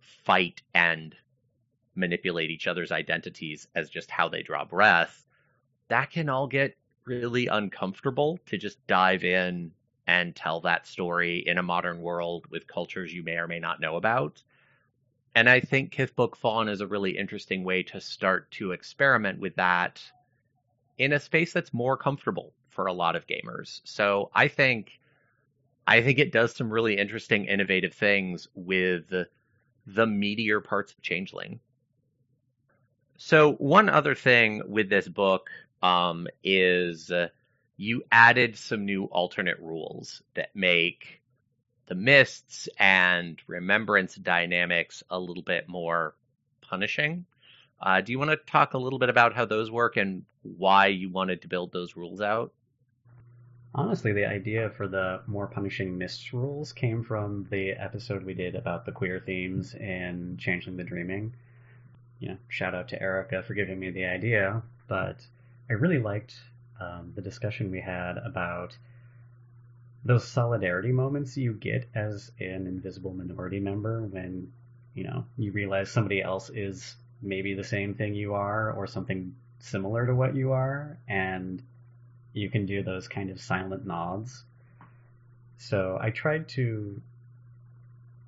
fight 0.00 0.62
and 0.74 1.16
manipulate 1.96 2.50
each 2.50 2.68
other's 2.68 2.92
identities 2.92 3.66
as 3.74 3.90
just 3.90 4.10
how 4.10 4.28
they 4.28 4.42
draw 4.42 4.64
breath. 4.64 5.24
That 5.88 6.10
can 6.10 6.28
all 6.28 6.46
get 6.46 6.76
really 7.06 7.46
uncomfortable 7.46 8.38
to 8.46 8.58
just 8.58 8.84
dive 8.86 9.24
in 9.24 9.72
and 10.06 10.36
tell 10.36 10.60
that 10.60 10.86
story 10.86 11.38
in 11.46 11.58
a 11.58 11.62
modern 11.62 12.00
world 12.00 12.46
with 12.50 12.66
cultures 12.66 13.12
you 13.12 13.22
may 13.22 13.36
or 13.36 13.48
may 13.48 13.58
not 13.58 13.80
know 13.80 13.96
about. 13.96 14.42
And 15.34 15.48
I 15.48 15.60
think 15.60 15.92
Kithbook 15.92 16.36
Fawn 16.36 16.68
is 16.68 16.80
a 16.80 16.86
really 16.86 17.16
interesting 17.16 17.64
way 17.64 17.82
to 17.84 18.00
start 18.00 18.50
to 18.52 18.72
experiment 18.72 19.38
with 19.38 19.54
that 19.56 20.02
in 20.98 21.12
a 21.12 21.20
space 21.20 21.52
that's 21.52 21.74
more 21.74 21.96
comfortable 21.96 22.52
for 22.70 22.86
a 22.86 22.92
lot 22.92 23.16
of 23.16 23.26
gamers. 23.26 23.80
So 23.84 24.30
I 24.34 24.48
think 24.48 24.98
I 25.86 26.02
think 26.02 26.18
it 26.18 26.32
does 26.32 26.54
some 26.54 26.70
really 26.70 26.96
interesting, 26.96 27.44
innovative 27.44 27.94
things 27.94 28.48
with 28.54 29.08
the 29.08 30.06
meatier 30.06 30.62
parts 30.62 30.92
of 30.92 31.00
Changeling. 31.00 31.60
So 33.18 33.52
one 33.54 33.88
other 33.88 34.14
thing 34.14 34.62
with 34.66 34.88
this 34.88 35.08
book 35.08 35.48
um, 35.82 36.26
is 36.42 37.10
uh, 37.10 37.28
you 37.76 38.02
added 38.10 38.56
some 38.56 38.84
new 38.84 39.04
alternate 39.04 39.58
rules 39.60 40.22
that 40.34 40.54
make 40.54 41.20
the 41.86 41.94
mists 41.94 42.68
and 42.78 43.40
remembrance 43.46 44.14
dynamics 44.14 45.02
a 45.10 45.18
little 45.18 45.42
bit 45.42 45.68
more 45.68 46.14
punishing. 46.60 47.24
Uh, 47.80 48.00
do 48.00 48.12
you 48.12 48.18
want 48.18 48.30
to 48.30 48.36
talk 48.36 48.74
a 48.74 48.78
little 48.78 48.98
bit 48.98 49.10
about 49.10 49.34
how 49.34 49.44
those 49.44 49.70
work 49.70 49.96
and 49.96 50.24
why 50.42 50.86
you 50.86 51.10
wanted 51.10 51.42
to 51.42 51.48
build 51.48 51.72
those 51.72 51.96
rules 51.96 52.20
out? 52.20 52.52
Honestly, 53.74 54.12
the 54.14 54.24
idea 54.24 54.70
for 54.70 54.88
the 54.88 55.20
more 55.26 55.46
punishing 55.46 55.98
mists 55.98 56.32
rules 56.32 56.72
came 56.72 57.04
from 57.04 57.46
the 57.50 57.72
episode 57.72 58.24
we 58.24 58.32
did 58.32 58.54
about 58.54 58.86
the 58.86 58.92
queer 58.92 59.20
themes 59.20 59.74
in 59.74 60.38
Changeling 60.38 60.78
the 60.78 60.84
Dreaming. 60.84 61.34
You 62.18 62.30
know, 62.30 62.36
shout 62.48 62.74
out 62.74 62.88
to 62.88 63.02
Erica 63.02 63.42
for 63.42 63.52
giving 63.52 63.78
me 63.78 63.90
the 63.90 64.06
idea, 64.06 64.62
but 64.88 65.18
I 65.68 65.74
really 65.74 65.98
liked 65.98 66.34
um, 66.80 67.12
the 67.14 67.22
discussion 67.22 67.70
we 67.70 67.80
had 67.80 68.18
about 68.18 68.76
those 70.04 70.26
solidarity 70.26 70.92
moments 70.92 71.36
you 71.36 71.52
get 71.52 71.88
as 71.94 72.30
an 72.38 72.66
invisible 72.66 73.12
minority 73.12 73.58
member 73.58 74.02
when 74.02 74.52
you 74.94 75.04
know 75.04 75.24
you 75.36 75.50
realize 75.50 75.90
somebody 75.90 76.22
else 76.22 76.48
is 76.50 76.94
maybe 77.20 77.54
the 77.54 77.64
same 77.64 77.94
thing 77.94 78.14
you 78.14 78.34
are 78.34 78.70
or 78.72 78.86
something 78.86 79.34
similar 79.58 80.06
to 80.06 80.14
what 80.14 80.36
you 80.36 80.52
are 80.52 80.98
and 81.08 81.62
you 82.32 82.50
can 82.50 82.66
do 82.66 82.82
those 82.82 83.08
kind 83.08 83.30
of 83.30 83.40
silent 83.40 83.86
nods. 83.86 84.44
So 85.58 85.98
I 86.00 86.10
tried 86.10 86.48
to 86.50 87.00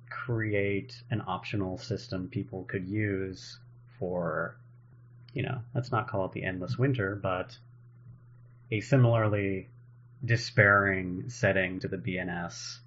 create 0.09 1.01
an 1.11 1.23
optional 1.27 1.77
system 1.77 2.27
people 2.27 2.63
could 2.63 2.87
use 2.87 3.59
for, 3.99 4.55
you 5.33 5.43
know, 5.43 5.59
let's 5.73 5.91
not 5.91 6.07
call 6.07 6.25
it 6.25 6.31
the 6.31 6.43
endless 6.43 6.77
winter, 6.77 7.15
but 7.15 7.57
a 8.71 8.79
similarly 8.81 9.67
despairing 10.23 11.29
setting 11.29 11.79
to 11.79 11.87
the 11.87 11.97
BNS 11.97 12.77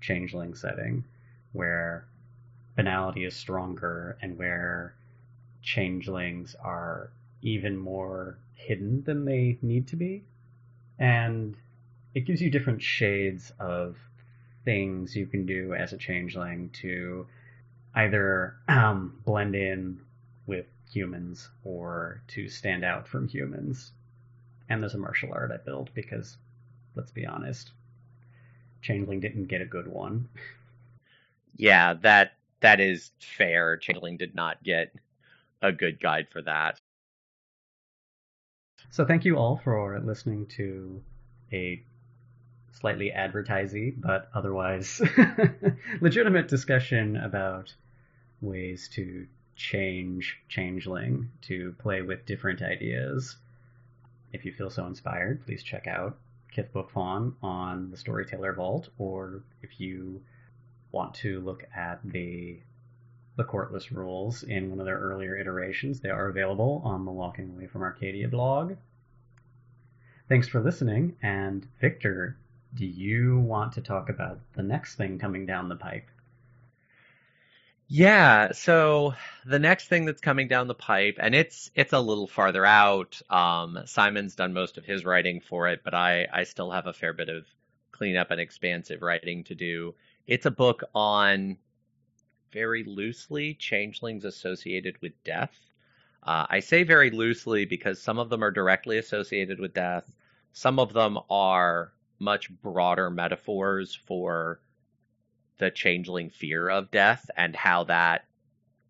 changeling 0.00 0.54
setting 0.54 1.04
where 1.52 2.06
banality 2.76 3.24
is 3.24 3.34
stronger 3.34 4.18
and 4.20 4.36
where 4.36 4.94
changelings 5.62 6.54
are 6.62 7.10
even 7.42 7.76
more 7.76 8.38
hidden 8.54 9.02
than 9.04 9.24
they 9.24 9.58
need 9.62 9.88
to 9.88 9.96
be. 9.96 10.24
And 10.98 11.56
it 12.14 12.20
gives 12.20 12.40
you 12.40 12.50
different 12.50 12.82
shades 12.82 13.52
of 13.58 13.96
things 14.64 15.14
you 15.14 15.26
can 15.26 15.46
do 15.46 15.74
as 15.74 15.92
a 15.92 15.98
changeling 15.98 16.70
to 16.70 17.26
either 17.94 18.56
um, 18.68 19.20
blend 19.24 19.54
in 19.54 20.00
with 20.46 20.66
humans 20.90 21.48
or 21.64 22.22
to 22.28 22.48
stand 22.48 22.84
out 22.84 23.06
from 23.08 23.28
humans. 23.28 23.92
And 24.68 24.82
there's 24.82 24.94
a 24.94 24.98
martial 24.98 25.32
art 25.32 25.52
I 25.52 25.58
build 25.58 25.90
because, 25.94 26.36
let's 26.94 27.10
be 27.10 27.26
honest, 27.26 27.72
Changeling 28.82 29.20
didn't 29.20 29.46
get 29.46 29.60
a 29.60 29.66
good 29.66 29.88
one. 29.88 30.28
Yeah, 31.56 31.94
that 32.02 32.32
that 32.60 32.80
is 32.80 33.10
fair. 33.18 33.76
Changeling 33.76 34.16
did 34.16 34.34
not 34.34 34.62
get 34.62 34.94
a 35.62 35.72
good 35.72 36.00
guide 36.00 36.28
for 36.30 36.42
that. 36.42 36.78
So 38.90 39.04
thank 39.04 39.24
you 39.24 39.36
all 39.36 39.56
for 39.56 39.98
listening 40.00 40.46
to 40.56 41.02
a 41.52 41.82
slightly 42.72 43.10
advertising 43.10 43.94
but 44.04 44.28
otherwise 44.34 45.00
legitimate 46.00 46.46
discussion 46.46 47.16
about 47.16 47.74
ways 48.40 48.88
to 48.88 49.26
change 49.56 50.38
Changeling 50.48 51.30
to 51.42 51.74
play 51.78 52.02
with 52.02 52.26
different 52.26 52.62
ideas. 52.62 53.36
If 54.32 54.44
you 54.44 54.52
feel 54.52 54.70
so 54.70 54.86
inspired, 54.86 55.44
please 55.44 55.62
check 55.62 55.86
out 55.86 56.18
Kith 56.52 56.72
Book 56.72 56.90
Fawn 56.90 57.34
on 57.42 57.90
the 57.90 57.96
Storyteller 57.96 58.52
Vault, 58.52 58.88
or 58.98 59.42
if 59.62 59.80
you 59.80 60.22
want 60.92 61.14
to 61.14 61.40
look 61.40 61.64
at 61.74 62.00
the 62.04 62.58
the 63.36 63.44
courtless 63.44 63.92
rules 63.92 64.42
in 64.42 64.70
one 64.70 64.80
of 64.80 64.86
their 64.86 64.98
earlier 64.98 65.36
iterations. 65.36 66.00
They 66.00 66.08
are 66.08 66.28
available 66.28 66.80
on 66.84 67.04
the 67.04 67.12
Walking 67.12 67.50
Away 67.50 67.66
from 67.66 67.82
Arcadia 67.82 68.28
blog. 68.28 68.76
Thanks 70.28 70.48
for 70.48 70.60
listening, 70.60 71.16
and 71.22 71.68
Victor, 71.80 72.36
do 72.74 72.86
you 72.86 73.38
want 73.38 73.74
to 73.74 73.80
talk 73.80 74.08
about 74.08 74.40
the 74.54 74.62
next 74.62 74.96
thing 74.96 75.18
coming 75.18 75.46
down 75.46 75.68
the 75.68 75.76
pipe? 75.76 76.08
Yeah, 77.88 78.52
so 78.52 79.14
the 79.44 79.58
next 79.60 79.88
thing 79.88 80.04
that's 80.06 80.20
coming 80.20 80.48
down 80.48 80.66
the 80.66 80.74
pipe, 80.74 81.18
and 81.20 81.34
it's 81.34 81.70
it's 81.74 81.92
a 81.92 82.00
little 82.00 82.26
farther 82.26 82.64
out. 82.66 83.20
Um, 83.30 83.78
Simon's 83.86 84.34
done 84.34 84.52
most 84.52 84.76
of 84.78 84.84
his 84.84 85.04
writing 85.04 85.40
for 85.40 85.68
it, 85.68 85.82
but 85.84 85.94
I 85.94 86.26
I 86.32 86.44
still 86.44 86.70
have 86.72 86.86
a 86.86 86.92
fair 86.92 87.12
bit 87.12 87.28
of 87.28 87.46
cleanup 87.92 88.30
and 88.30 88.40
expansive 88.40 89.02
writing 89.02 89.44
to 89.44 89.54
do. 89.54 89.94
It's 90.26 90.46
a 90.46 90.50
book 90.50 90.82
on 90.94 91.58
very 92.52 92.84
loosely 92.84 93.54
changelings 93.54 94.24
associated 94.24 95.00
with 95.02 95.12
death. 95.24 95.54
Uh, 96.22 96.46
I 96.50 96.60
say 96.60 96.82
very 96.82 97.10
loosely 97.10 97.66
because 97.66 98.02
some 98.02 98.18
of 98.18 98.30
them 98.30 98.42
are 98.42 98.50
directly 98.50 98.98
associated 98.98 99.60
with 99.60 99.74
death. 99.74 100.10
Some 100.52 100.78
of 100.80 100.92
them 100.92 101.18
are 101.30 101.92
much 102.18 102.50
broader 102.62 103.10
metaphors 103.10 103.94
for 103.94 104.60
the 105.58 105.70
changeling 105.70 106.30
fear 106.30 106.68
of 106.68 106.90
death 106.90 107.30
and 107.36 107.54
how 107.54 107.84
that 107.84 108.24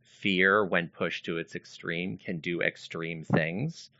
fear, 0.02 0.64
when 0.64 0.88
pushed 0.88 1.26
to 1.26 1.38
its 1.38 1.54
extreme, 1.54 2.18
can 2.18 2.38
do 2.38 2.60
extreme 2.60 3.24
things. 3.24 3.90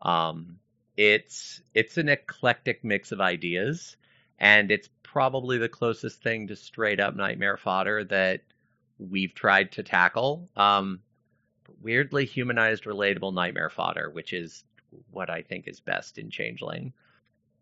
Um, 0.00 0.58
it's 0.96 1.62
it's 1.74 1.96
an 1.96 2.08
eclectic 2.08 2.84
mix 2.84 3.12
of 3.12 3.20
ideas, 3.20 3.96
and 4.38 4.70
it's 4.70 4.88
probably 5.02 5.58
the 5.58 5.68
closest 5.68 6.22
thing 6.22 6.48
to 6.48 6.56
straight 6.56 7.00
up 7.00 7.16
nightmare 7.16 7.56
fodder 7.56 8.04
that 8.04 8.42
we've 8.98 9.34
tried 9.34 9.72
to 9.72 9.82
tackle. 9.82 10.48
Um, 10.56 11.00
weirdly 11.82 12.24
humanized, 12.26 12.84
relatable 12.84 13.34
nightmare 13.34 13.70
fodder, 13.70 14.10
which 14.10 14.32
is 14.32 14.64
what 15.10 15.30
I 15.30 15.42
think 15.42 15.66
is 15.66 15.80
best 15.80 16.18
in 16.18 16.30
Changeling. 16.30 16.92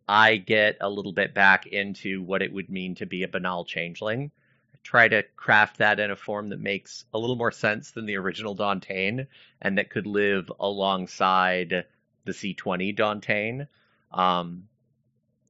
I 0.08 0.36
get 0.36 0.78
a 0.80 0.90
little 0.90 1.12
bit 1.12 1.34
back 1.34 1.66
into 1.66 2.22
what 2.22 2.42
it 2.42 2.52
would 2.52 2.68
mean 2.68 2.96
to 2.96 3.06
be 3.06 3.22
a 3.22 3.28
banal 3.28 3.64
changeling. 3.64 4.32
Try 4.82 5.08
to 5.08 5.22
craft 5.36 5.78
that 5.78 6.00
in 6.00 6.10
a 6.10 6.16
form 6.16 6.48
that 6.48 6.60
makes 6.60 7.04
a 7.12 7.18
little 7.18 7.36
more 7.36 7.52
sense 7.52 7.90
than 7.92 8.06
the 8.06 8.16
original 8.16 8.56
Dauntain 8.56 9.26
and 9.60 9.78
that 9.78 9.90
could 9.90 10.06
live 10.06 10.50
alongside 10.58 11.86
the 12.24 12.32
C20 12.32 12.96
Dauntain. 12.96 13.68
Um, 14.12 14.68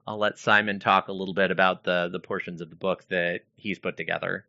I'll 0.06 0.18
let 0.18 0.38
Simon 0.38 0.80
talk 0.80 1.08
a 1.08 1.12
little 1.12 1.34
bit 1.34 1.50
about 1.50 1.84
the 1.84 2.08
the 2.10 2.20
portions 2.20 2.60
of 2.60 2.70
the 2.70 2.76
book 2.76 3.06
that 3.08 3.42
he's 3.56 3.78
put 3.78 3.96
together 3.96 4.44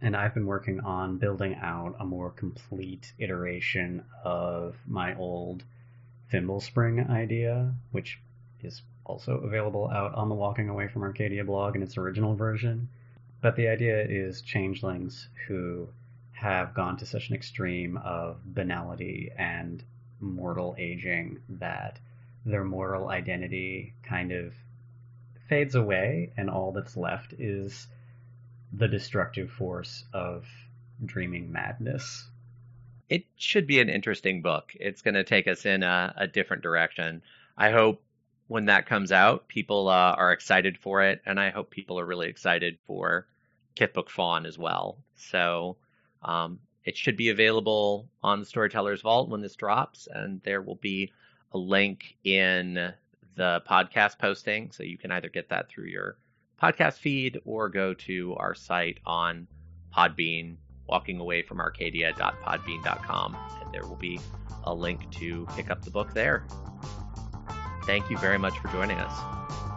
and 0.00 0.16
I've 0.16 0.34
been 0.34 0.46
working 0.46 0.80
on 0.80 1.18
building 1.18 1.56
out 1.56 1.96
a 1.98 2.04
more 2.04 2.30
complete 2.30 3.12
iteration 3.18 4.04
of 4.24 4.76
my 4.86 5.16
old 5.16 5.64
Thimble 6.30 6.60
Spring 6.60 7.00
idea, 7.08 7.72
which 7.90 8.20
is 8.62 8.82
also 9.04 9.38
available 9.38 9.88
out 9.88 10.14
on 10.14 10.28
the 10.28 10.34
Walking 10.34 10.68
Away 10.68 10.88
from 10.88 11.02
Arcadia 11.02 11.44
blog 11.44 11.74
in 11.74 11.82
its 11.82 11.96
original 11.96 12.34
version. 12.34 12.88
But 13.40 13.56
the 13.56 13.68
idea 13.68 14.04
is 14.04 14.42
changelings 14.42 15.28
who 15.46 15.88
have 16.32 16.74
gone 16.74 16.96
to 16.98 17.06
such 17.06 17.28
an 17.28 17.34
extreme 17.34 17.96
of 17.98 18.54
banality 18.54 19.30
and 19.36 19.82
mortal 20.20 20.74
aging 20.78 21.40
that 21.48 21.98
their 22.44 22.64
moral 22.64 23.08
identity 23.08 23.94
kind 24.02 24.32
of 24.32 24.54
fades 25.48 25.74
away, 25.74 26.32
and 26.36 26.50
all 26.50 26.72
that's 26.72 26.96
left 26.96 27.32
is 27.34 27.86
the 28.72 28.88
destructive 28.88 29.50
force 29.50 30.04
of 30.12 30.46
dreaming 31.04 31.50
madness. 31.50 32.28
It 33.08 33.24
should 33.36 33.66
be 33.66 33.80
an 33.80 33.88
interesting 33.88 34.42
book. 34.42 34.74
It's 34.78 35.02
going 35.02 35.14
to 35.14 35.24
take 35.24 35.48
us 35.48 35.64
in 35.64 35.82
a, 35.82 36.12
a, 36.16 36.26
different 36.26 36.62
direction. 36.62 37.22
I 37.56 37.70
hope 37.70 38.02
when 38.48 38.64
that 38.64 38.86
comes 38.86 39.12
out, 39.12 39.46
people 39.46 39.88
uh, 39.88 40.14
are 40.16 40.32
excited 40.32 40.78
for 40.78 41.02
it, 41.02 41.20
and 41.24 41.38
I 41.38 41.50
hope 41.50 41.70
people 41.70 42.00
are 42.00 42.06
really 42.06 42.28
excited 42.28 42.78
for 42.86 43.28
Kith 43.74 43.92
Book 43.92 44.10
Fawn 44.10 44.46
as 44.46 44.58
well. 44.58 44.98
So 45.16 45.76
um, 46.22 46.58
it 46.84 46.96
should 46.96 47.16
be 47.16 47.28
available 47.28 48.08
on 48.22 48.40
the 48.40 48.46
Storyteller's 48.46 49.02
Vault 49.02 49.28
when 49.28 49.42
this 49.42 49.54
drops, 49.54 50.08
and 50.12 50.40
there 50.42 50.62
will 50.62 50.76
be 50.76 51.12
a 51.52 51.58
link 51.58 52.16
in 52.24 52.92
the 53.36 53.62
podcast 53.68 54.18
posting, 54.18 54.72
so 54.72 54.82
you 54.82 54.98
can 54.98 55.12
either 55.12 55.28
get 55.28 55.50
that 55.50 55.68
through 55.68 55.86
your 55.86 56.16
podcast 56.60 56.94
feed 56.94 57.38
or 57.44 57.68
go 57.68 57.94
to 57.94 58.34
our 58.36 58.54
site 58.54 58.98
on 59.06 59.46
Podbean 59.94 60.56
walkingawayfromarcadia.podbean.com, 60.90 63.36
and 63.62 63.74
there 63.74 63.86
will 63.86 63.96
be 63.96 64.18
a 64.64 64.74
link 64.74 65.10
to 65.12 65.46
pick 65.54 65.70
up 65.70 65.84
the 65.84 65.90
book 65.90 66.14
there 66.14 66.46
thank 67.88 68.10
you 68.10 68.18
very 68.18 68.38
much 68.38 68.58
for 68.58 68.68
joining 68.68 68.98
us. 68.98 69.67